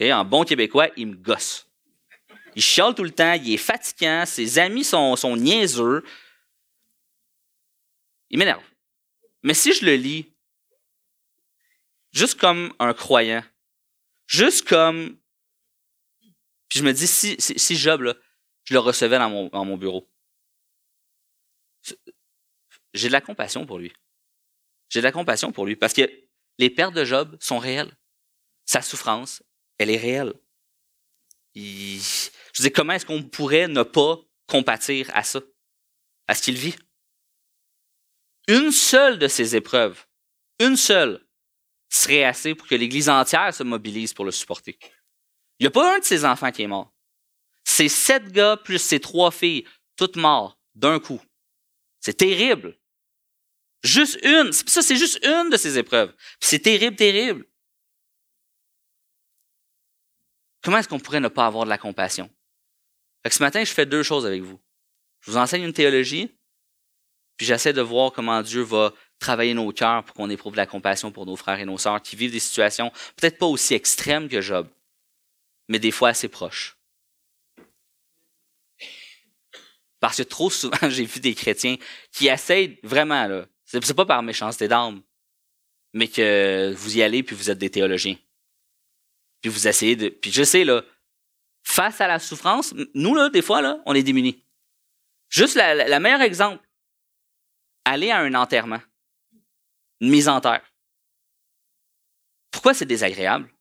[0.00, 1.66] En bon québécois, il me gosse.
[2.54, 6.04] Il chiale tout le temps, il est fatigant, ses amis sont, sont niaiseux.
[8.30, 8.64] Il m'énerve.
[9.42, 10.32] Mais si je le lis,
[12.12, 13.44] juste comme un croyant,
[14.26, 15.18] juste comme.
[16.68, 18.14] Puis je me dis, si, si, Job, là,
[18.64, 20.10] je le recevais dans mon, dans mon bureau,
[22.92, 23.92] j'ai de la compassion pour lui.
[24.88, 26.10] J'ai de la compassion pour lui parce que
[26.58, 27.96] les pertes de Job sont réelles.
[28.64, 29.42] Sa souffrance,
[29.78, 30.34] elle est réelle.
[31.54, 35.40] je dis, comment est-ce qu'on pourrait ne pas compatir à ça,
[36.26, 36.76] à ce qu'il vit?
[38.48, 40.06] Une seule de ces épreuves,
[40.60, 41.26] une seule,
[41.88, 44.78] serait assez pour que l'Église entière se mobilise pour le supporter.
[45.58, 46.92] Il n'y a pas un de ses enfants qui est mort.
[47.64, 51.20] C'est sept gars plus ses trois filles, toutes mortes d'un coup.
[52.00, 52.78] C'est terrible.
[53.82, 54.52] Juste une.
[54.52, 56.14] Ça, c'est juste une de ces épreuves.
[56.40, 57.46] C'est terrible, terrible.
[60.66, 62.28] Comment est-ce qu'on pourrait ne pas avoir de la compassion?
[63.30, 64.58] ce matin, je fais deux choses avec vous.
[65.20, 66.36] Je vous enseigne une théologie,
[67.36, 70.66] puis j'essaie de voir comment Dieu va travailler nos cœurs pour qu'on éprouve de la
[70.66, 74.28] compassion pour nos frères et nos sœurs qui vivent des situations peut-être pas aussi extrêmes
[74.28, 74.66] que Job,
[75.68, 76.76] mais des fois assez proches.
[80.00, 81.76] Parce que trop souvent, j'ai vu des chrétiens
[82.10, 85.00] qui essayent vraiment, là, c'est pas par méchanceté d'âme,
[85.92, 88.16] mais que vous y allez puis vous êtes des théologiens.
[89.40, 90.08] Puis vous essayez de.
[90.08, 90.82] Puis je sais, là,
[91.62, 94.44] face à la souffrance, nous, là, des fois, là, on est démunis.
[95.28, 96.64] Juste la, la, meilleur exemple,
[97.84, 98.80] aller à un enterrement,
[100.00, 100.62] une mise en terre.
[102.50, 103.52] Pourquoi c'est désagréable?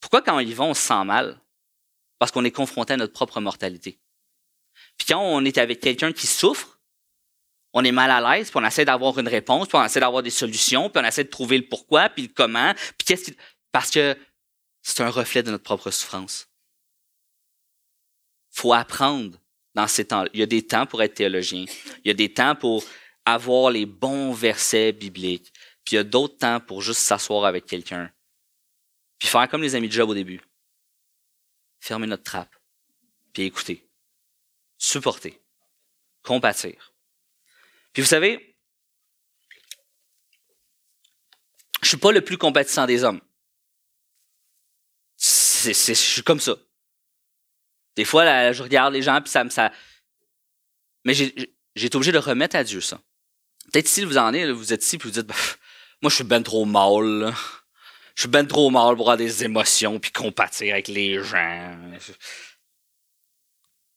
[0.00, 1.40] Pourquoi quand on y va, on se sent mal?
[2.18, 3.98] Parce qu'on est confronté à notre propre mortalité.
[4.96, 6.80] Puis quand on est avec quelqu'un qui souffre,
[7.72, 10.22] on est mal à l'aise, puis on essaie d'avoir une réponse, puis on essaie d'avoir
[10.22, 13.36] des solutions, puis on essaie de trouver le pourquoi, puis le comment, puis qu'est-ce qui...
[13.72, 14.16] Parce que
[14.84, 16.46] c'est un reflet de notre propre souffrance.
[18.50, 19.40] faut apprendre
[19.74, 20.26] dans ces temps.
[20.32, 21.64] Il y a des temps pour être théologien.
[22.04, 22.84] Il y a des temps pour
[23.24, 25.52] avoir les bons versets bibliques.
[25.84, 28.12] Puis il y a d'autres temps pour juste s'asseoir avec quelqu'un.
[29.18, 30.40] Puis faire comme les amis de Job au début.
[31.80, 32.54] Fermer notre trappe.
[33.32, 33.88] Puis écouter.
[34.78, 35.40] Supporter.
[36.22, 36.92] Compatir.
[37.92, 38.56] Puis vous savez,
[41.82, 43.20] je suis pas le plus compatissant des hommes.
[45.72, 46.56] C'est, je suis comme ça.
[47.96, 49.50] Des fois, je regarde les gens, puis ça me.
[51.04, 51.34] Mais j'ai,
[51.76, 53.00] été obligé de remettre à Dieu ça.
[53.72, 55.34] Peut-être si vous en êtes, vous êtes ici, puis vous dites, bah,
[56.02, 57.34] Moi, je suis ben trop mal.
[58.14, 61.76] Je suis ben trop mal pour avoir des émotions puis compatir avec les gens.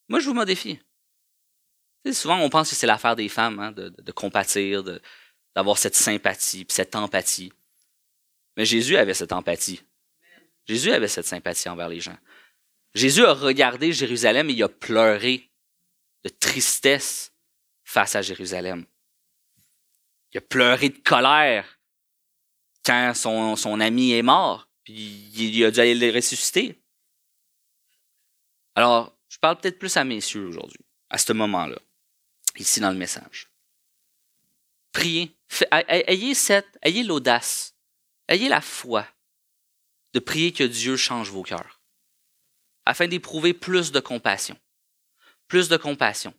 [0.07, 0.79] Moi, je vous modifie.
[2.13, 4.83] Souvent, on pense que c'est l'affaire des femmes, hein, de, de- compatir,
[5.53, 7.51] d'avoir cette sympathie, puis cette empathie.
[8.55, 9.81] Mais Jésus avait cette empathie.
[10.67, 12.17] Jésus avait cette sympathie envers les gens.
[12.93, 15.49] Jésus a regardé Jérusalem et il a pleuré
[16.23, 17.33] de tristesse
[17.83, 18.85] face à Jérusalem.
[20.33, 21.79] Il a pleuré de colère
[22.85, 26.81] quand son, ami est mort, puis il a dû aller le ressusciter.
[28.75, 31.77] Alors, je parle peut-être plus à messieurs aujourd'hui, à ce moment-là,
[32.57, 33.49] ici dans le message.
[34.91, 35.33] Priez.
[35.71, 37.75] Ayez cette, ayez l'audace,
[38.27, 39.07] ayez la foi
[40.17, 41.79] de prier que Dieu change vos cœurs,
[42.85, 44.59] afin d'éprouver plus de compassion,
[45.47, 46.33] plus de compassion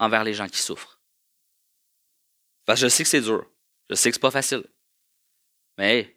[0.00, 1.00] envers les gens qui souffrent.
[2.64, 3.48] Parce que je sais que c'est dur,
[3.88, 4.64] je sais que c'est pas facile,
[5.78, 6.16] mais hey,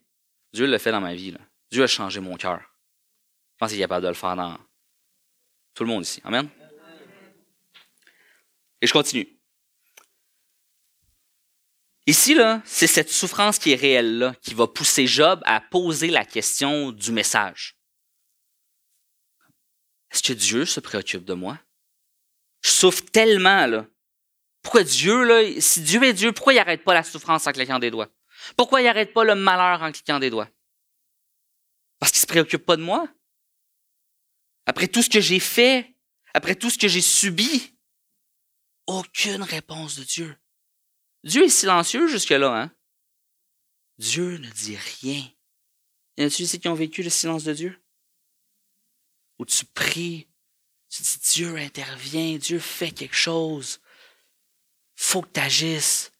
[0.53, 1.35] Dieu l'a fait dans ma vie.
[1.69, 2.59] Dieu a changé mon cœur.
[2.61, 4.57] Je pense qu'il est capable de le faire dans
[5.75, 6.19] tout le monde ici.
[6.23, 6.49] Amen.
[8.81, 9.39] Et je continue.
[12.05, 16.09] Ici, là, c'est cette souffrance qui est réelle là, qui va pousser Job à poser
[16.09, 17.77] la question du message.
[20.11, 21.57] Est-ce que Dieu se préoccupe de moi?
[22.61, 23.87] Je souffre tellement, là.
[24.61, 27.79] Pourquoi Dieu, là, si Dieu est Dieu, pourquoi il n'arrête pas la souffrance en cliquant
[27.79, 28.09] des doigts?
[28.57, 30.49] Pourquoi il n'arrête pas le malheur en cliquant des doigts?
[31.99, 33.07] Parce qu'il ne se préoccupe pas de moi?
[34.65, 35.95] Après tout ce que j'ai fait,
[36.33, 37.77] après tout ce que j'ai subi,
[38.87, 40.37] aucune réponse de Dieu.
[41.23, 42.71] Dieu est silencieux jusque-là, hein?
[43.97, 45.23] Dieu ne dit rien.
[46.17, 47.81] Y en a-tu ici qui ont vécu le silence de Dieu?
[49.39, 50.27] Où tu pries,
[50.89, 53.79] tu dis Dieu intervient, Dieu fait quelque chose.
[54.95, 56.11] Faut que tu agisses.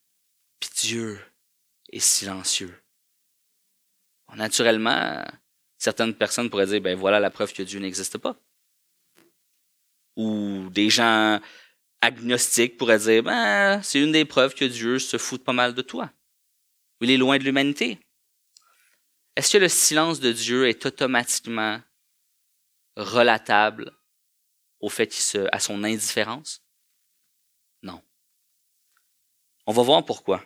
[0.60, 1.20] Puis Dieu
[1.92, 2.80] est silencieux.
[4.36, 5.24] Naturellement,
[5.78, 8.36] certaines personnes pourraient dire, ben voilà la preuve que Dieu n'existe pas.
[10.16, 11.40] Ou des gens
[12.04, 15.82] agnostiques pourraient dire, ben c'est une des preuves que Dieu se fout pas mal de
[15.82, 16.12] toi.
[17.00, 17.98] Il est loin de l'humanité.
[19.36, 21.82] Est-ce que le silence de Dieu est automatiquement
[22.98, 23.98] relatable
[24.80, 25.12] au fait
[25.52, 26.62] à son indifférence?
[27.82, 28.02] Non.
[29.66, 30.46] On va voir pourquoi.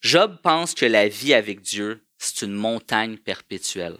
[0.00, 3.98] Job pense que la vie avec Dieu, c'est une montagne perpétuelle.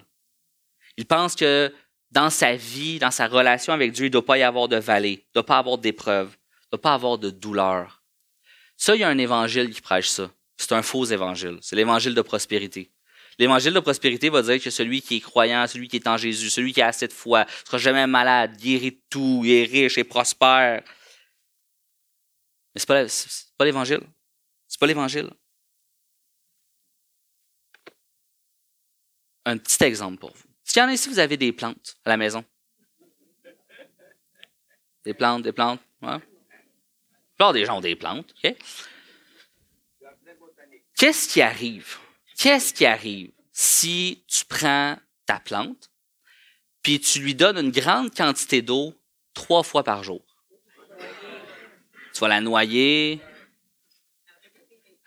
[0.97, 1.75] Il pense que
[2.11, 4.77] dans sa vie, dans sa relation avec Dieu, il ne doit pas y avoir de
[4.77, 8.03] vallée, il ne doit pas avoir d'épreuves, il ne doit pas avoir de douleur.
[8.77, 10.31] Ça, il y a un évangile qui prêche ça.
[10.57, 11.59] C'est un faux évangile.
[11.61, 12.91] C'est l'évangile de prospérité.
[13.39, 16.51] L'évangile de prospérité va dire que celui qui est croyant, celui qui est en Jésus,
[16.51, 19.65] celui qui a assez de foi, ne sera jamais malade, guéri de tout, il est
[19.65, 20.83] riche et prospère.
[22.75, 23.09] Mais ce n'est
[23.57, 24.01] pas l'évangile.
[24.67, 25.31] C'est pas l'évangile.
[29.45, 30.48] Un petit exemple pour vous.
[30.79, 32.45] S'il y en ici, vous avez des plantes à la maison?
[35.05, 35.81] Des plantes, des plantes.
[36.01, 36.21] Ouais.
[37.41, 38.33] La des gens ont des plantes.
[40.97, 41.97] Qu'est-ce qui arrive?
[42.37, 45.91] Qu'est-ce qui arrive si tu prends ta plante
[46.81, 48.95] puis tu lui donnes une grande quantité d'eau
[49.35, 50.25] trois fois par jour?
[52.15, 53.21] Tu vas la noyer,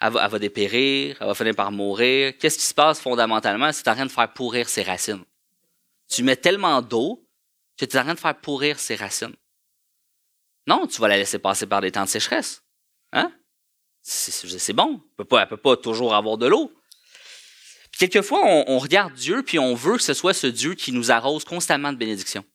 [0.01, 2.37] elle va, elle va dépérir, elle va finir par mourir.
[2.37, 3.71] Qu'est-ce qui se passe fondamentalement?
[3.71, 5.23] C'est en train de faire pourrir ses racines?
[6.11, 7.25] Tu mets tellement d'eau
[7.77, 9.35] que tu es en train de faire pourrir ses racines.
[10.67, 12.63] Non, tu vas la laisser passer par des temps de sécheresse.
[13.13, 13.33] Hein?
[14.01, 15.01] C'est bon.
[15.17, 16.71] Elle elle peut pas toujours avoir de l'eau.
[17.97, 21.11] Quelquefois, on, on regarde Dieu puis on veut que ce soit ce Dieu qui nous
[21.11, 22.45] arrose constamment de bénédictions.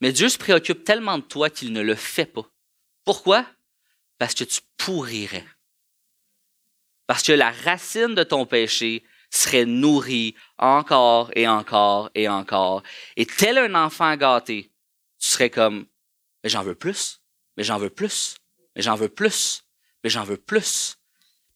[0.00, 2.46] Mais Dieu se préoccupe tellement de toi qu'il ne le fait pas.
[3.04, 3.46] Pourquoi?
[4.18, 5.46] Parce que tu pourrirais.
[7.06, 9.04] Parce que la racine de ton péché
[9.36, 12.82] serait nourrie encore et encore et encore.
[13.16, 14.70] Et tel un enfant gâté,
[15.18, 15.86] tu serais comme,
[16.42, 17.20] mais j'en veux plus,
[17.56, 18.36] mais j'en veux plus,
[18.74, 19.64] mais j'en veux plus,
[20.02, 20.96] mais j'en veux plus.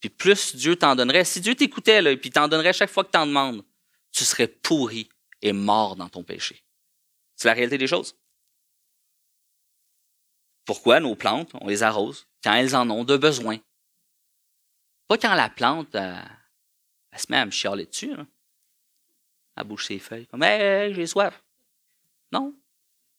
[0.01, 1.25] Puis plus Dieu t'en donnerait.
[1.25, 3.65] Si Dieu t'écoutait, là, puis t'en donnerait chaque fois que t'en demandes,
[4.13, 5.09] tu serais pourri
[5.43, 6.65] et mort dans ton péché.
[7.37, 8.17] C'est la réalité des choses.
[10.65, 13.59] Pourquoi nos plantes, on les arrose quand elles en ont de besoin?
[15.09, 16.25] Pas quand la plante, elle,
[17.13, 18.15] elle se met à me chialer dessus.
[18.15, 18.27] Là.
[19.57, 20.27] Elle bouge ses feuilles.
[20.27, 21.43] Comme, hey, j'ai soif.
[22.33, 22.55] Non.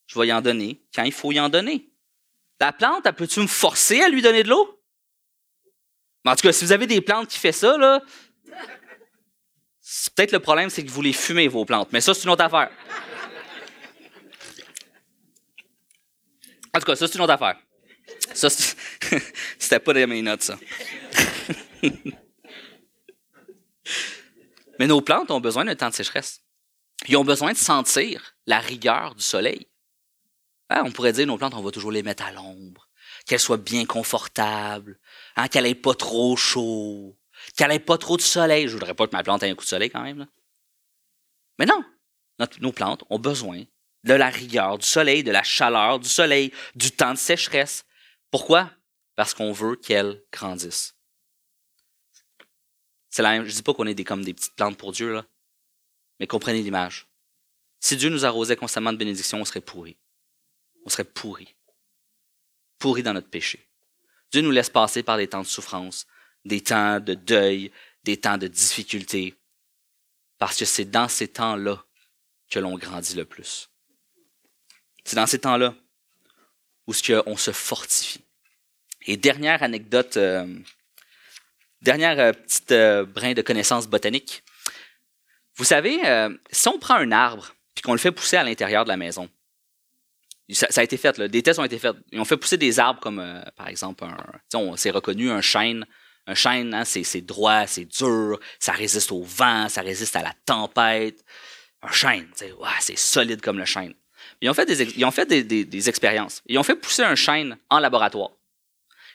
[0.08, 1.89] Je vais y en donner quand il faut y en donner.
[2.60, 4.80] La plante, elle peut-tu me forcer à lui donner de l'eau?
[6.23, 8.01] Mais en tout cas, si vous avez des plantes qui font ça, là,
[10.15, 11.91] peut-être le problème, c'est que vous les fumez, vos plantes.
[11.91, 12.69] Mais ça, c'est une autre affaire.
[16.73, 17.58] En tout cas, ça, c'est une autre affaire.
[18.34, 18.49] Ça,
[19.60, 20.58] c'était pas dans mes notes, ça.
[24.82, 26.41] Mais nos plantes ont besoin d'un temps de sécheresse.
[27.08, 29.67] Ils ont besoin de sentir la rigueur du soleil.
[30.72, 32.89] Hein, on pourrait dire nos plantes, on va toujours les mettre à l'ombre,
[33.28, 35.00] qu'elles soient bien confortables,
[35.36, 37.15] hein, qu'elles n'aient pas trop chaud,
[37.56, 38.67] qu'elles n'aient pas trop de soleil.
[38.67, 40.26] Je voudrais pas que ma plante ait un coup de soleil quand même.
[41.60, 41.86] Mais non,
[42.60, 43.62] nos plantes ont besoin
[44.04, 47.86] de la rigueur du soleil, de la chaleur du soleil, du temps de sécheresse.
[48.32, 48.72] Pourquoi?
[49.15, 50.96] Parce qu'on veut qu'elles grandissent.
[53.12, 55.26] C'est la je dis pas qu'on est des, comme des petites plantes pour Dieu, là,
[56.19, 57.08] mais comprenez l'image.
[57.80, 59.97] Si Dieu nous arrosait constamment de bénédictions, on serait pourris.
[60.86, 61.54] On serait pourris.
[62.80, 63.67] Pourris dans notre péché.
[64.32, 66.08] Dieu nous laisse passer par des temps de souffrance,
[66.45, 67.71] des temps de deuil,
[68.04, 69.36] des temps de difficulté,
[70.38, 71.84] parce que c'est dans ces temps-là
[72.50, 73.69] que l'on grandit le plus.
[75.04, 75.76] C'est dans ces temps-là
[76.88, 76.93] où
[77.26, 78.24] on se fortifie.
[79.06, 80.47] Et dernière anecdote, euh,
[81.82, 84.44] dernière euh, petite euh, brin de connaissance botanique.
[85.56, 86.00] Vous savez,
[86.50, 89.30] si on prend un arbre et qu'on le fait pousser à l'intérieur de la maison,
[90.50, 91.96] ça, a été fait, des tests ont été faits.
[92.12, 95.86] Ils ont fait pousser des arbres comme, par exemple, un, c'est reconnu un chêne.
[96.26, 100.34] Un chêne, hein, c'est droit, c'est dur, ça résiste au vent, ça résiste à la
[100.46, 101.24] tempête.
[101.82, 102.28] Un chêne,
[102.80, 103.94] c'est solide comme le chêne.
[104.39, 106.41] Ils ont fait, des, ils ont fait des, des, expériences.
[106.48, 108.32] Ils ont fait pousser un chêne en laboratoire.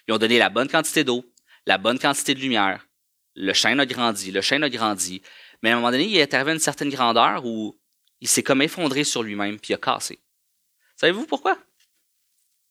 [0.06, 1.24] Ils ont donné la bonne quantité d'eau,
[1.66, 2.86] la bonne quantité de lumière.
[3.34, 5.22] Le chêne a grandi, le chêne a grandi.
[5.62, 7.78] Mais à un moment donné, il est arrivé à une certaine grandeur où
[8.20, 10.20] il s'est comme effondré sur lui-même puis il a cassé.
[10.96, 11.58] Savez-vous pourquoi?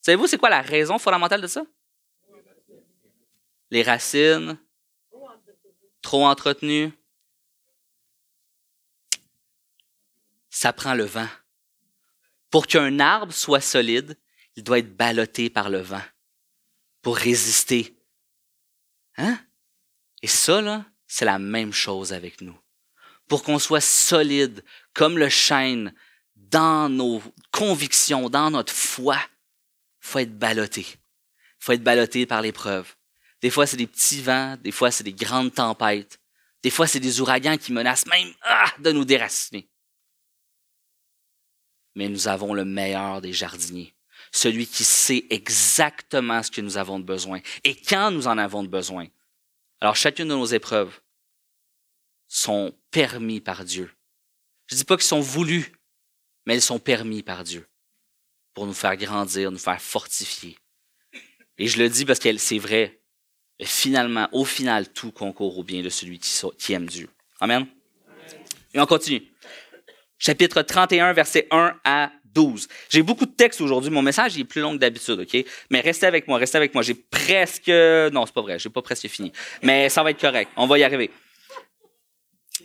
[0.02, 1.64] Savez-vous c'est quoi la raison fondamentale de ça?
[3.70, 4.58] Les racines
[6.02, 6.92] trop entretenues.
[10.50, 11.28] Ça prend le vent.
[12.52, 14.18] Pour qu'un arbre soit solide,
[14.56, 16.04] il doit être ballotté par le vent
[17.02, 17.95] pour résister.
[19.18, 19.40] Hein?
[20.22, 22.58] Et ça, là, c'est la même chose avec nous.
[23.28, 25.94] Pour qu'on soit solide comme le chêne
[26.36, 29.18] dans nos convictions, dans notre foi,
[30.00, 30.86] faut être ballotté.
[31.60, 32.96] faut être ballotté par l'épreuve.
[33.42, 36.20] Des fois, c'est des petits vents, des fois, c'est des grandes tempêtes.
[36.62, 39.70] Des fois, c'est des ouragans qui menacent même ah, de nous déraciner
[41.96, 43.95] mais nous avons le meilleur des jardiniers,
[44.36, 48.64] celui qui sait exactement ce que nous avons de besoin et quand nous en avons
[48.64, 49.08] de besoin.
[49.80, 51.00] Alors chacune de nos épreuves
[52.28, 53.90] sont permis par Dieu.
[54.68, 55.72] Je ne dis pas qu'ils sont voulus,
[56.46, 57.66] mais elles sont permis par Dieu
[58.54, 60.58] pour nous faire grandir, nous faire fortifier.
[61.58, 63.00] Et je le dis parce que c'est vrai.
[63.64, 67.10] finalement, au final, tout concourt au bien de celui qui, aime Dieu.
[67.40, 67.68] Amen.
[68.74, 69.24] Et on continue
[70.18, 72.68] chapitre 31, versets 1 à 12.
[72.90, 73.90] J'ai beaucoup de textes aujourd'hui.
[73.90, 75.46] Mon message est plus long que d'habitude, OK?
[75.72, 76.84] Mais restez avec moi, restez avec moi.
[76.84, 77.70] J'ai presque.
[77.70, 79.32] Non, c'est pas vrai, j'ai pas presque fini.
[79.64, 80.52] Mais ça va être correct.
[80.56, 81.10] On va y arriver.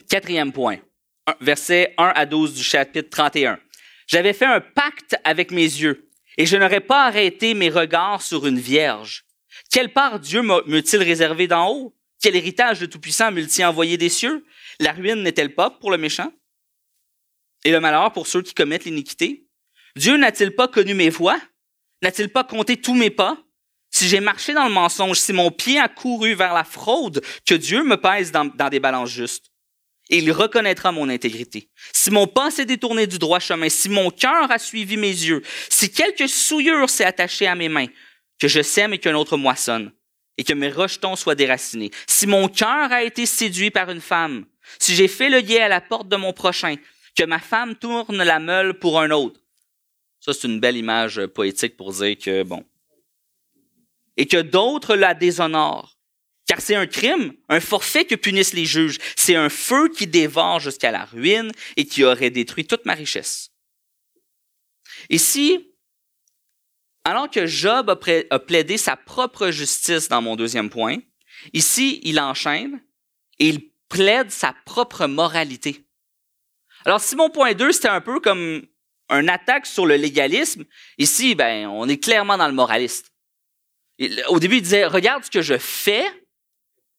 [0.08, 0.78] Quatrième point.
[1.40, 3.58] Versets 1 à 12 du chapitre 31.
[4.06, 8.46] J'avais fait un pacte avec mes yeux, et je n'aurais pas arrêté mes regards sur
[8.46, 9.24] une vierge.
[9.70, 11.94] Quelle part Dieu me-t-il réservé d'en haut?
[12.20, 14.44] Quel héritage de Tout-Puissant me-t-il envoyé des cieux?
[14.80, 16.32] La ruine n'est-elle pas pour le méchant?
[17.64, 19.46] et le malheur pour ceux qui commettent l'iniquité?
[19.96, 21.40] Dieu n'a-t-il pas connu mes voies?
[22.02, 23.38] N'a-t-il pas compté tous mes pas?
[23.90, 27.54] Si j'ai marché dans le mensonge, si mon pied a couru vers la fraude, que
[27.54, 29.46] Dieu me pèse dans, des balances justes.
[30.08, 31.68] Et il reconnaîtra mon intégrité.
[31.92, 35.42] Si mon pas s'est détourné du droit chemin, si mon cœur a suivi mes yeux,
[35.68, 37.86] si quelque souillure s'est attachée à mes mains,
[38.38, 39.92] que je sème et qu'un autre moissonne,
[40.36, 44.46] et que mes rejetons soient déracinés, si mon cœur a été séduit par une femme,
[44.78, 46.76] si j'ai fait le guet à la porte de mon prochain,
[47.16, 49.39] que ma femme tourne la meule pour un autre.
[50.20, 52.64] Ça, c'est une belle image poétique pour dire que, bon.
[54.16, 55.96] Et que d'autres la déshonorent.
[56.46, 58.98] Car c'est un crime, un forfait que punissent les juges.
[59.16, 63.50] C'est un feu qui dévore jusqu'à la ruine et qui aurait détruit toute ma richesse.
[65.08, 65.70] Ici,
[67.04, 70.98] alors que Job a plaidé sa propre justice dans mon deuxième point,
[71.54, 72.82] ici, il enchaîne
[73.38, 75.86] et il plaide sa propre moralité.
[76.84, 78.66] Alors, si mon point 2, c'était un peu comme
[79.10, 80.64] un attaque sur le légalisme,
[80.98, 83.12] ici, ben, on est clairement dans le moraliste.
[84.28, 86.04] Au début, il disait, regarde ce que je fais,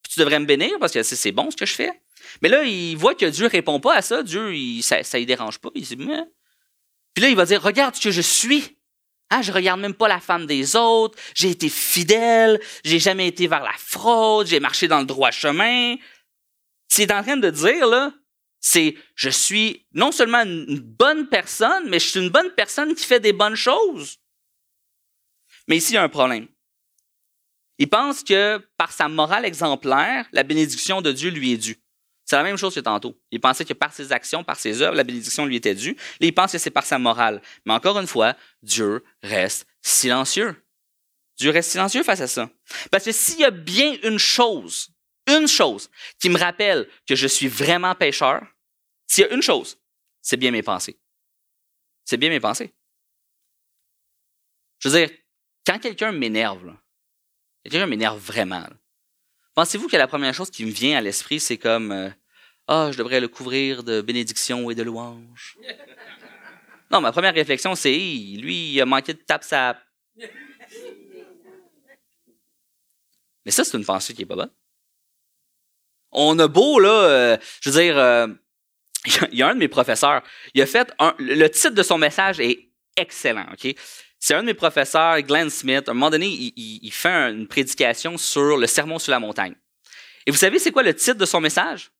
[0.07, 1.91] tu devrais me bénir parce que c'est bon ce que je fais.
[2.41, 4.23] Mais là, il voit que Dieu répond pas à ça.
[4.23, 5.69] Dieu, ça, ça dérange pas.
[5.73, 6.23] Il dit, mais...
[7.13, 8.77] Puis là, il va dire, regarde ce que je suis.
[9.29, 11.17] Ah, je regarde même pas la femme des autres.
[11.33, 12.61] J'ai été fidèle.
[12.83, 14.47] J'ai jamais été vers la fraude.
[14.47, 15.95] J'ai marché dans le droit chemin.
[16.87, 18.13] C'est en train de dire, là,
[18.61, 23.05] c'est je suis non seulement une bonne personne, mais je suis une bonne personne qui
[23.05, 24.19] fait des bonnes choses.
[25.67, 26.47] Mais ici, il y a un problème.
[27.79, 31.81] Il pense que par sa morale exemplaire, la bénédiction de Dieu lui est due.
[32.25, 33.19] C'est la même chose que tantôt.
[33.31, 35.95] Il pensait que par ses actions, par ses œuvres, la bénédiction lui était due.
[36.19, 37.41] Là, il pense que c'est par sa morale.
[37.65, 40.55] Mais encore une fois, Dieu reste silencieux.
[41.37, 42.49] Dieu reste silencieux face à ça.
[42.91, 44.91] Parce que s'il y a bien une chose,
[45.37, 48.43] une chose qui me rappelle que je suis vraiment pécheur,
[49.07, 49.77] s'il y a une chose,
[50.21, 50.99] c'est bien mes pensées.
[52.05, 52.73] C'est bien mes pensées.
[54.79, 55.17] Je veux dire,
[55.65, 56.75] quand quelqu'un m'énerve,
[57.63, 58.67] quelqu'un m'énerve vraiment,
[59.53, 62.09] pensez-vous que la première chose qui me vient à l'esprit, c'est comme euh,
[62.67, 65.57] Ah, je devrais le couvrir de bénédictions et de louanges.
[66.89, 69.81] non, ma première réflexion, c'est lui, il a manqué de tape sa.
[73.45, 74.51] Mais ça, c'est une pensée qui est pas bonne.
[76.11, 78.27] On a beau, là, euh, je veux dire, euh,
[79.31, 80.21] il y a un de mes professeurs,
[80.53, 83.73] il a fait un, le titre de son message est excellent, OK?
[84.19, 85.87] C'est un de mes professeurs, Glenn Smith.
[85.87, 89.55] À un moment donné, il, fait une prédication sur le sermon sur la montagne.
[90.27, 91.91] Et vous savez, c'est quoi le titre de son message?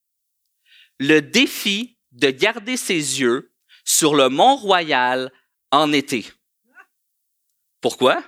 [0.99, 3.51] Le défi de garder ses yeux
[3.83, 5.31] sur le Mont Royal
[5.71, 6.27] en été.
[7.81, 8.23] Pourquoi?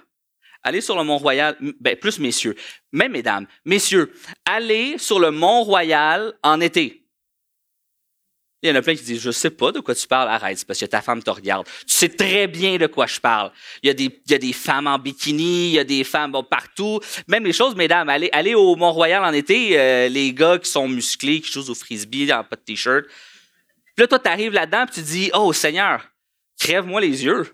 [0.64, 2.56] Allez sur le Mont Royal, ben, plus messieurs,
[2.92, 4.14] même mesdames, messieurs,
[4.46, 7.04] allez sur le Mont Royal en été.
[8.64, 10.64] Il y en a plein qui disent, je sais pas de quoi tu parles, arrête,
[10.64, 11.68] parce que ta femme te regarde.
[11.86, 13.52] Tu sais très bien de quoi je parle.
[13.82, 17.02] Il y a des, femmes en bikini, il y a des femmes bon, partout.
[17.28, 20.88] Même les choses, mesdames, allez, allez au Mont-Royal en été, euh, les gars qui sont
[20.88, 23.04] musclés, qui jouent au frisbee, en pas de t-shirt.
[23.06, 26.08] Puis là, toi, tu arrives là-dedans, puis tu dis, oh Seigneur,
[26.58, 27.54] crève-moi les yeux.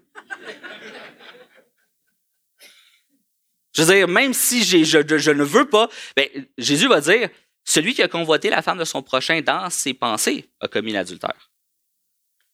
[3.80, 6.28] Je veux dire, même si je, ne veux pas, ben,
[6.58, 7.30] Jésus va dire,
[7.64, 11.50] celui qui a convoité la femme de son prochain dans ses pensées a commis l'adultère.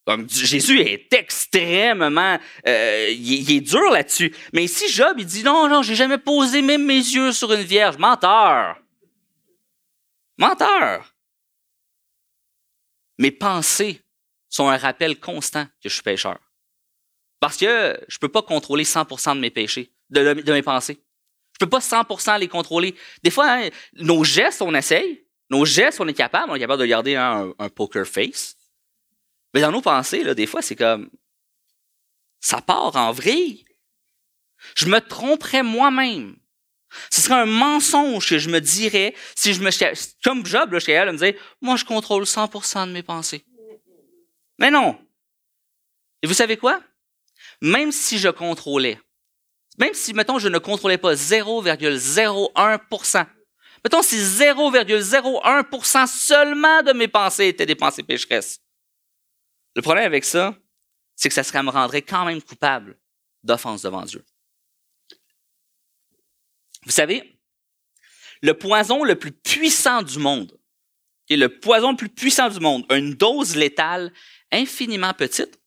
[0.06, 4.32] Donc, Jésus est extrêmement, euh, il, est dur là-dessus.
[4.52, 7.62] Mais ici, Job, il dit non, non, j'ai jamais posé même mes yeux sur une
[7.62, 7.96] vierge.
[7.98, 8.80] Menteur.
[10.38, 11.12] Menteur.
[13.18, 14.00] Mes pensées
[14.48, 16.38] sont un rappel constant que je suis pécheur.
[17.40, 21.00] Parce que je peux pas contrôler 100% de mes péchés, de mes pensées.
[21.56, 22.94] Je peux pas 100% les contrôler.
[23.22, 25.24] Des fois, hein, nos gestes, on essaye.
[25.48, 26.52] Nos gestes, on est capable.
[26.52, 28.56] On est capable de garder un, poker face.
[29.54, 31.08] Mais dans nos pensées, là, des fois, c'est comme...
[32.40, 33.64] Ça part en vrille.
[34.74, 36.36] Je me tromperais moi-même.
[37.10, 39.70] Ce serait un mensonge que je me dirais si je me...
[40.22, 43.46] Comme Job, là, je suis me dire, moi, je contrôle 100% de mes pensées.
[44.58, 45.00] Mais non.
[46.22, 46.82] Et vous savez quoi?
[47.62, 49.00] Même si je contrôlais
[49.78, 53.26] même si, mettons, je ne contrôlais pas 0,01%,
[53.84, 58.60] mettons si 0,01% seulement de mes pensées étaient des pensées pécheresses.
[59.74, 60.56] Le problème avec ça,
[61.14, 62.98] c'est que ça, me rendrait quand même coupable
[63.42, 64.24] d'offense devant Dieu.
[66.84, 67.38] Vous savez,
[68.42, 70.58] le poison le plus puissant du monde,
[71.28, 74.12] et le poison le plus puissant du monde, une dose létale
[74.52, 75.60] infiniment petite,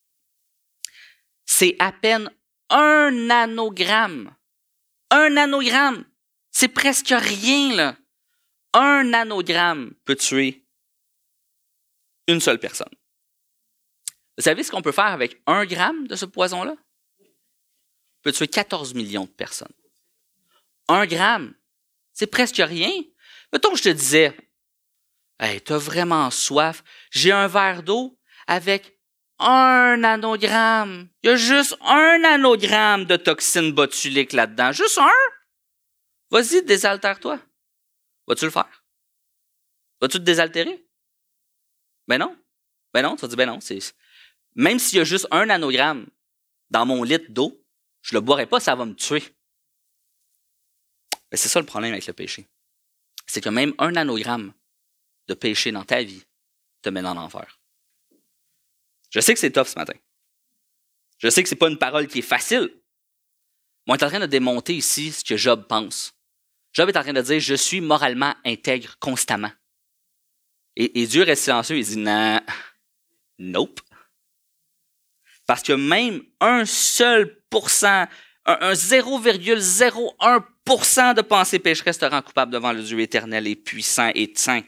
[1.46, 2.32] c'est à peine
[2.70, 4.36] un nanogramme.
[5.10, 6.06] Un nanogramme.
[6.52, 7.98] C'est presque rien, là.
[8.74, 10.66] Un nanogramme peut tuer
[12.28, 12.94] une seule personne.
[14.38, 16.76] Vous savez ce qu'on peut faire avec un gramme de ce poison-là?
[17.20, 19.74] On peut tuer 14 millions de personnes.
[20.88, 21.54] Un gramme,
[22.14, 22.92] c'est presque rien.
[23.52, 24.38] Mettons que je te disais,
[25.40, 28.99] hey, t'as vraiment soif, j'ai un verre d'eau avec
[29.40, 31.10] un nanogramme.
[31.24, 34.72] Il y a juste un nanogramme de toxine botulique là-dedans.
[34.72, 35.10] Juste un?
[36.30, 37.40] Vas-y, désaltère-toi.
[38.28, 38.84] Vas-tu le faire?
[40.02, 40.86] Vas-tu te désaltérer?
[42.08, 42.38] Ben non.
[42.94, 43.60] Ben non, tu vas dire, ben non.
[43.60, 43.80] C'est...
[44.56, 46.08] Même s'il y a juste un nanogramme
[46.70, 47.64] dans mon litre d'eau,
[48.02, 49.24] je le boirai pas, ça va me tuer.
[51.32, 52.48] Ben, c'est ça le problème avec le péché.
[53.26, 54.54] C'est que même un nanogramme
[55.28, 56.24] de péché dans ta vie
[56.82, 57.59] te met dans l'enfer.
[59.10, 59.94] Je sais que c'est tough ce matin.
[61.18, 62.70] Je sais que c'est pas une parole qui est facile.
[63.88, 66.14] Moi, on est en train de démonter ici ce que Job pense.
[66.74, 69.52] Job est en train de dire Je suis moralement intègre constamment.
[70.76, 71.78] Et, Dieu reste silencieux.
[71.78, 72.40] Il dit Non,
[73.38, 73.82] nope.
[75.46, 78.06] Parce que même un seul pourcent,
[78.46, 84.12] un, un 0,01% de pensée pécheresse te rend coupable devant le Dieu éternel et puissant
[84.14, 84.62] et saint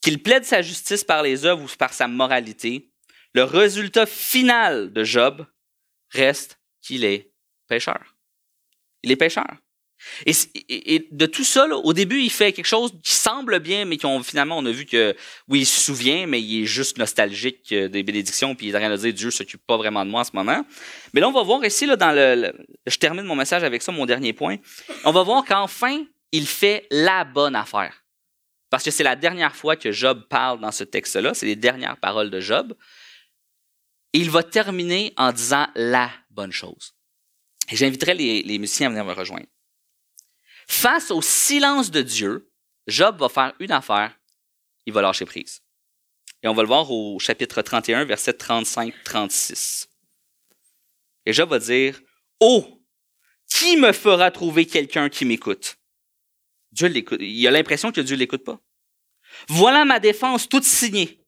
[0.00, 2.90] qu'il plaide sa justice par les œuvres ou par sa moralité,
[3.34, 5.46] le résultat final de Job
[6.10, 7.32] reste qu'il est
[7.68, 8.16] pécheur.
[9.02, 9.46] Il est pécheur.
[10.24, 14.22] Et, de tout ça, au début, il fait quelque chose qui semble bien, mais qu'on
[14.22, 15.14] finalement, on a vu que,
[15.48, 18.76] oui, il se souvient, mais il est juste nostalgique euh, des bénédictions, puis il est
[18.76, 20.64] en train de dire Dieu s'occupe pas vraiment de moi en ce moment.
[21.12, 22.52] Mais là, on va voir ici, dans le,
[22.86, 24.56] je termine mon message avec ça, mon dernier point.
[25.04, 28.02] On va voir qu'enfin, il fait la bonne affaire.
[28.70, 31.98] Parce que c'est la dernière fois que Job parle dans ce texte-là, c'est les dernières
[31.98, 32.76] paroles de Job.
[34.12, 36.94] Et il va terminer en disant la bonne chose.
[37.70, 39.46] Et j'inviterai les, musiciens à venir me rejoindre.
[40.68, 42.50] Face au silence de Dieu,
[42.86, 44.16] Job va faire une affaire,
[44.86, 45.62] il va lâcher prise.
[46.42, 49.88] Et on va le voir au chapitre 31, verset 35-36.
[51.26, 52.00] Et Job va dire,
[52.38, 52.82] Oh,
[53.48, 55.79] qui me fera trouver quelqu'un qui m'écoute?
[56.72, 57.20] Dieu l'écoute.
[57.20, 58.60] Il a l'impression que Dieu l'écoute pas.
[59.48, 61.24] Voilà ma défense toute signée.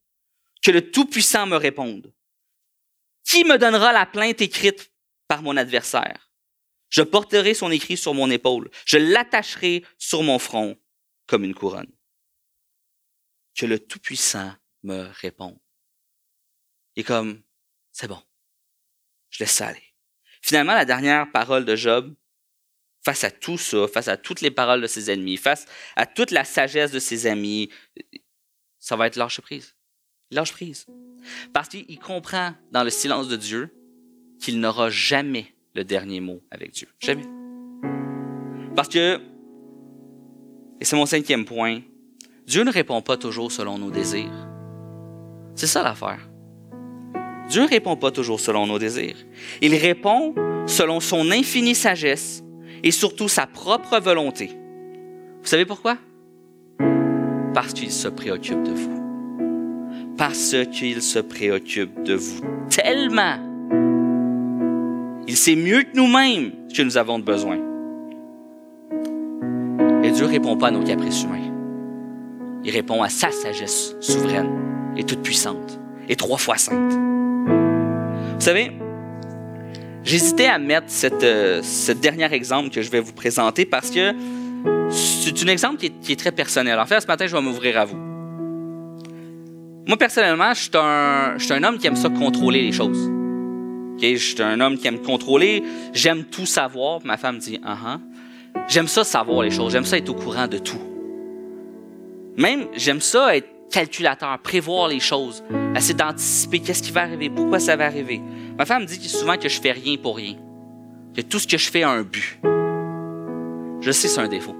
[0.61, 2.13] Que le Tout-Puissant me réponde.
[3.23, 4.91] Qui me donnera la plainte écrite
[5.27, 6.31] par mon adversaire?
[6.89, 8.69] Je porterai son écrit sur mon épaule.
[8.85, 10.79] Je l'attacherai sur mon front
[11.25, 11.91] comme une couronne.
[13.55, 15.59] Que le Tout-Puissant me réponde.
[16.95, 17.41] Et comme,
[17.91, 18.21] c'est bon.
[19.29, 19.83] Je laisse ça aller.
[20.41, 22.13] Finalement, la dernière parole de Job,
[23.03, 26.31] face à tout ça, face à toutes les paroles de ses ennemis, face à toute
[26.31, 27.69] la sagesse de ses amis,
[28.79, 29.75] ça va être lâche prise.
[30.31, 30.85] Lâche prise.
[31.53, 33.73] Parce qu'il comprend dans le silence de Dieu
[34.39, 36.87] qu'il n'aura jamais le dernier mot avec Dieu.
[36.99, 37.25] Jamais.
[38.75, 39.19] Parce que,
[40.79, 41.81] et c'est mon cinquième point,
[42.45, 44.47] Dieu ne répond pas toujours selon nos désirs.
[45.55, 46.29] C'est ça l'affaire.
[47.49, 49.17] Dieu ne répond pas toujours selon nos désirs.
[49.61, 50.33] Il répond
[50.65, 52.42] selon son infinie sagesse
[52.83, 54.51] et surtout sa propre volonté.
[55.41, 55.97] Vous savez pourquoi?
[57.53, 60.15] Parce qu'il se préoccupe de vous.
[60.17, 63.37] Parce qu'il se préoccupe de vous tellement.
[65.27, 67.57] Il sait mieux que nous-mêmes ce que nous avons de besoin.
[70.03, 71.39] Et Dieu ne répond pas à nos caprices humains.
[72.63, 74.49] Il répond à sa sagesse souveraine
[74.97, 75.79] et toute puissante
[76.09, 76.93] et trois fois sainte.
[76.93, 78.71] Vous savez,
[80.03, 84.13] J'hésitais à mettre cette, euh, ce dernier exemple que je vais vous présenter parce que
[84.89, 86.77] c'est un exemple qui est, très personnel.
[86.79, 87.97] En fait, ce matin, je vais m'ouvrir à vous.
[89.87, 93.09] Moi, personnellement, je suis un, je suis un homme qui aime ça contrôler les choses.
[94.01, 95.63] Je suis un homme qui aime contrôler.
[95.93, 96.99] J'aime tout savoir.
[97.05, 99.71] Ma femme dit Ah uh J'aime ça savoir les choses.
[99.71, 100.81] J'aime ça être au courant de tout.
[102.37, 105.43] Même, j'aime ça être calculateur, prévoir les choses,
[105.75, 108.21] essayer d'anticiper qu'est-ce qui va arriver, pourquoi ça va arriver.
[108.55, 110.35] Ma femme me dit souvent que je fais rien pour rien,
[111.15, 112.39] que tout ce que je fais a un but.
[113.81, 114.55] Je sais c'est un défaut.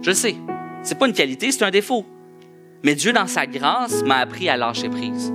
[0.00, 0.34] Je sais.
[0.82, 2.06] C'est pas une qualité, c'est un défaut.
[2.82, 5.30] Mais Dieu, dans sa grâce, m'a appris à lâcher prise.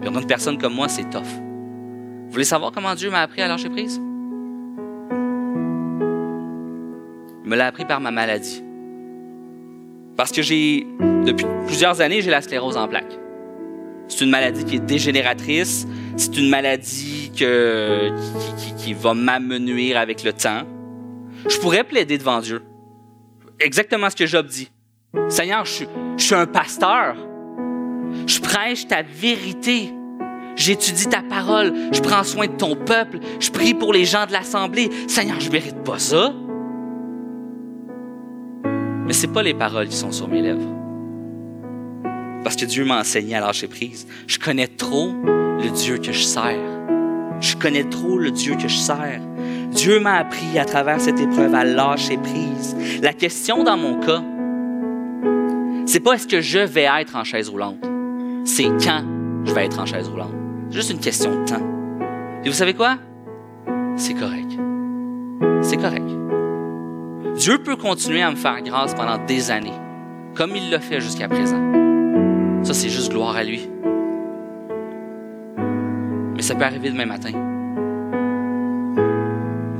[0.00, 1.22] Puis une personne comme moi, c'est tough.
[1.22, 4.00] Vous voulez savoir comment Dieu m'a appris à lâcher prise?
[7.44, 8.64] Il me l'a appris par ma maladie.
[10.22, 10.86] Parce que j'ai,
[11.26, 13.18] depuis plusieurs années, j'ai la sclérose en plaques.
[14.06, 15.84] C'est une maladie qui est dégénératrice.
[16.16, 18.12] C'est une maladie que,
[18.78, 20.62] qui, va m'amenuire avec le temps.
[21.50, 22.62] Je pourrais plaider devant Dieu.
[23.58, 24.70] Exactement ce que Job dit.
[25.28, 27.16] Seigneur, je, je suis un pasteur.
[28.24, 29.92] Je prêche ta vérité.
[30.54, 31.74] J'étudie ta parole.
[31.90, 33.18] Je prends soin de ton peuple.
[33.40, 34.88] Je prie pour les gens de l'assemblée.
[35.08, 36.32] Seigneur, je mérite pas ça.
[39.06, 40.68] Mais c'est pas les paroles qui sont sur mes lèvres.
[42.44, 44.06] Parce que Dieu m'a enseigné à lâcher prise.
[44.26, 45.12] Je connais trop
[45.62, 46.58] le Dieu que je sers.
[47.40, 49.20] Je connais trop le Dieu que je sers.
[49.70, 52.76] Dieu m'a appris à travers cette épreuve à lâcher prise.
[53.02, 54.22] La question dans mon cas,
[55.86, 57.84] c'est pas est-ce que je vais être en chaise roulante.
[58.44, 59.02] C'est quand
[59.44, 60.32] je vais être en chaise roulante.
[60.70, 61.62] C'est juste une question de temps.
[62.44, 62.98] Et vous savez quoi?
[63.96, 64.52] C'est correct.
[65.62, 66.21] C'est correct.
[67.36, 69.72] Dieu peut continuer à me faire grâce pendant des années,
[70.34, 71.60] comme il l'a fait jusqu'à présent.
[72.62, 73.68] Ça, c'est juste gloire à lui.
[76.36, 77.32] Mais ça peut arriver demain matin.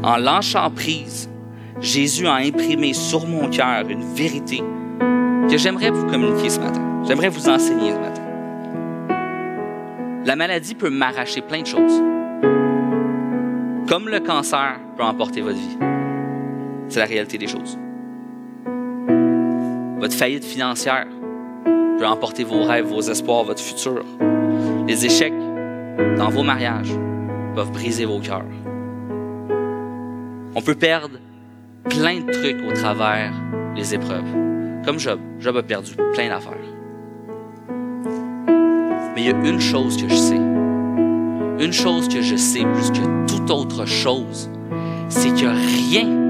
[0.03, 1.28] En lâchant prise,
[1.80, 4.62] Jésus a imprimé sur mon cœur une vérité
[5.50, 7.03] que j'aimerais vous communiquer ce matin.
[7.07, 8.22] J'aimerais vous enseigner ce matin.
[10.24, 12.03] La maladie peut m'arracher plein de choses.
[13.88, 15.91] Comme le cancer peut emporter votre vie.
[16.89, 17.78] C'est la réalité des choses.
[19.99, 21.07] Votre faillite financière
[21.99, 24.05] peut emporter vos rêves, vos espoirs, votre futur.
[24.89, 25.33] Les échecs
[26.16, 26.93] dans vos mariages
[27.55, 28.43] peuvent briser vos cœurs.
[30.55, 31.18] On peut perdre
[31.89, 33.33] plein de trucs au travers
[33.74, 34.26] des épreuves.
[34.85, 35.20] Comme Job.
[35.39, 36.53] Job a perdu plein d'affaires.
[39.14, 40.41] Mais il y a une chose que je sais.
[41.61, 44.51] Une chose que je sais plus que toute autre chose,
[45.09, 46.22] c'est que rien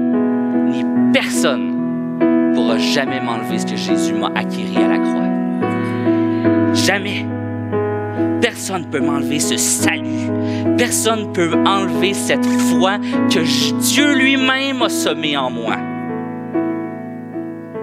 [1.13, 6.73] personne pourra jamais m'enlever ce que Jésus m'a acquis à la croix.
[6.73, 7.25] Jamais.
[8.41, 10.29] Personne ne peut m'enlever ce salut.
[10.77, 12.97] Personne ne peut enlever cette foi
[13.29, 13.39] que
[13.79, 15.77] Dieu lui-même a semée en moi.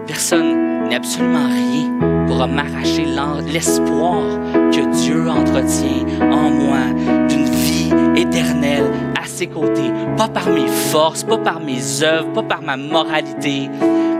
[0.07, 3.07] Personne ni absolument rien pourra m'arracher
[3.53, 4.23] l'espoir
[4.73, 6.79] que Dieu entretient en moi
[7.29, 8.91] d'une vie éternelle
[9.21, 9.91] à ses côtés.
[10.17, 13.69] Pas par mes forces, pas par mes œuvres, pas par ma moralité,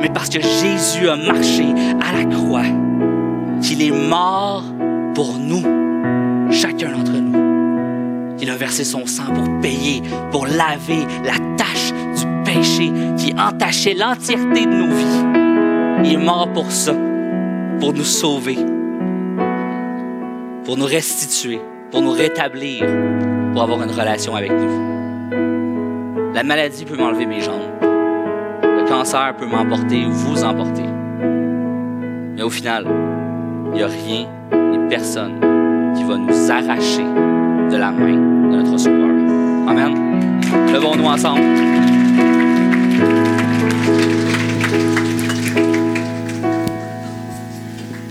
[0.01, 1.67] mais parce que Jésus a marché
[2.01, 2.63] à la croix,
[3.63, 4.65] qu'il est mort
[5.15, 8.37] pour nous, chacun d'entre nous.
[8.41, 13.95] Il a versé son sang pour payer, pour laver la tâche du péché qui entachait
[13.95, 16.05] l'entièreté de nos vies.
[16.05, 16.95] Il est mort pour ça,
[17.79, 18.59] pour nous sauver,
[20.65, 22.87] pour nous restituer, pour nous rétablir,
[23.53, 26.33] pour avoir une relation avec nous.
[26.35, 27.61] La maladie peut m'enlever mes jambes.
[27.83, 30.85] Le cancer peut m'emporter ou vous emporter.
[32.37, 32.87] Mais au final,
[33.67, 37.05] il n'y a rien ni personne qui va nous arracher
[37.71, 38.15] de la main
[38.51, 39.11] de notre Sauveur.
[39.69, 40.41] Amen.
[40.73, 41.43] Levons-nous ensemble.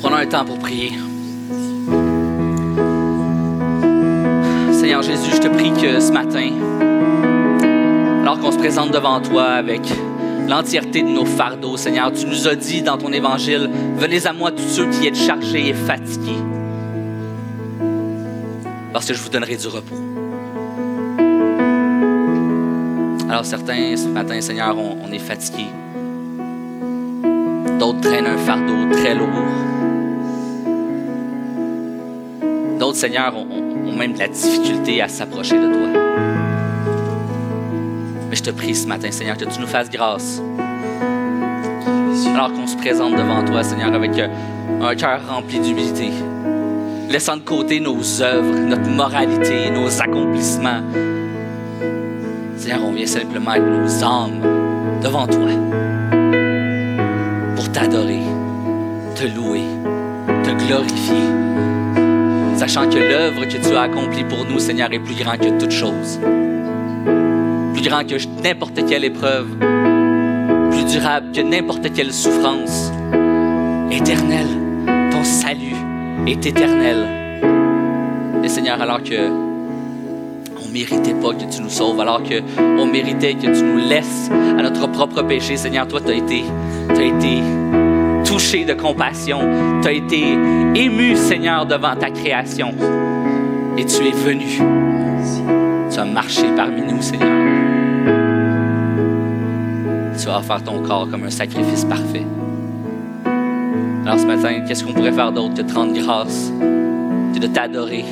[0.01, 1.08] Prenons un temps pour prier.
[4.89, 6.49] Seigneur Jésus, je te prie que ce matin,
[8.23, 9.81] alors qu'on se présente devant toi avec
[10.47, 14.51] l'entièreté de nos fardeaux, Seigneur, tu nous as dit dans ton évangile, venez à moi
[14.51, 16.41] tous ceux qui êtes chargés et fatigués,
[18.91, 19.95] parce que je vous donnerai du repos.
[23.29, 25.69] Alors certains, ce matin, Seigneur, on, est fatigués.
[27.77, 29.27] D'autres traînent un fardeau très lourd.
[32.79, 33.35] D'autres, Seigneur,
[33.89, 35.87] ont, même de la difficulté à s'approcher de toi.
[38.29, 40.41] Mais je te prie ce matin, Seigneur, que tu nous fasses grâce.
[42.33, 44.27] Alors qu'on se présente devant toi, Seigneur, avec euh,
[44.81, 46.09] un cœur rempli d'humilité,
[47.09, 50.81] laissant de côté nos œuvres, notre moralité, nos accomplissements,
[52.55, 54.41] Seigneur, on vient simplement avec nos âmes
[55.01, 55.49] devant toi
[57.55, 58.21] pour t'adorer,
[59.15, 59.63] te louer,
[60.43, 61.48] te glorifier,
[62.59, 65.71] sachant que l'œuvre que tu as accomplie pour nous, Seigneur, est plus grande que toute
[65.71, 66.19] chose,
[67.73, 69.47] plus grande que n'importe quelle épreuve,
[70.69, 72.91] plus durable que n'importe quelle souffrance,
[73.89, 74.45] éternel.
[75.09, 75.77] Ton salut
[76.27, 76.97] est éternel.
[78.43, 79.29] Et Seigneur, alors que
[80.61, 84.61] on méritait pas que tu nous sauves, alors qu'on méritait que tu nous laisses à
[84.61, 85.55] notre propre péché.
[85.55, 86.43] Seigneur, toi, tu as été,
[86.89, 87.41] as été
[88.29, 89.39] touché de compassion.
[89.81, 90.37] Tu as été
[90.75, 92.73] ému, Seigneur, devant ta création.
[93.75, 94.59] Et tu es venu.
[95.91, 97.27] Tu as marché parmi nous, Seigneur.
[100.21, 102.25] Tu as offert ton corps comme un sacrifice parfait.
[104.05, 106.51] Alors ce matin, qu'est-ce qu'on pourrait faire d'autre que de te rendre grâce,
[107.33, 108.05] que de t'adorer,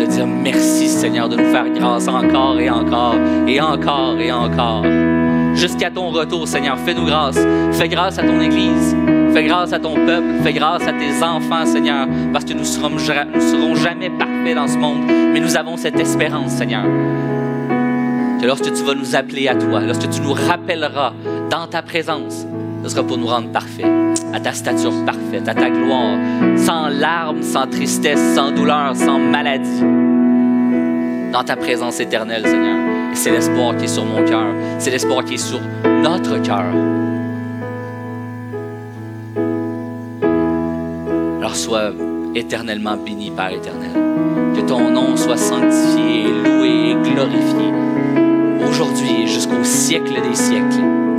[0.00, 3.16] de dire merci Seigneur de nous faire grâce encore et encore
[3.46, 4.84] et encore et encore.
[5.60, 7.38] Jusqu'à ton retour, Seigneur, fais-nous grâce.
[7.72, 8.96] Fais grâce à ton Église.
[9.34, 10.26] Fais grâce à ton peuple.
[10.42, 14.78] Fais grâce à tes enfants, Seigneur, parce que nous nous serons jamais parfaits dans ce
[14.78, 16.84] monde, mais nous avons cette espérance, Seigneur.
[18.40, 21.12] Que lorsque tu vas nous appeler à toi, lorsque tu nous rappelleras
[21.50, 22.46] dans ta présence,
[22.82, 23.84] ce sera pour nous rendre parfaits,
[24.32, 26.16] à ta stature parfaite, à ta gloire,
[26.56, 29.82] sans larmes, sans tristesse, sans douleur, sans maladie.
[31.32, 32.79] Dans ta présence éternelle, Seigneur.
[33.14, 34.46] C'est l'espoir qui est sur mon cœur.
[34.78, 36.64] C'est l'espoir qui est sur notre cœur.
[41.38, 41.90] Alors sois
[42.34, 43.90] éternellement béni, Père éternel.
[44.54, 47.72] Que ton nom soit sanctifié, loué et glorifié
[48.68, 51.09] aujourd'hui et jusqu'au siècle des siècles.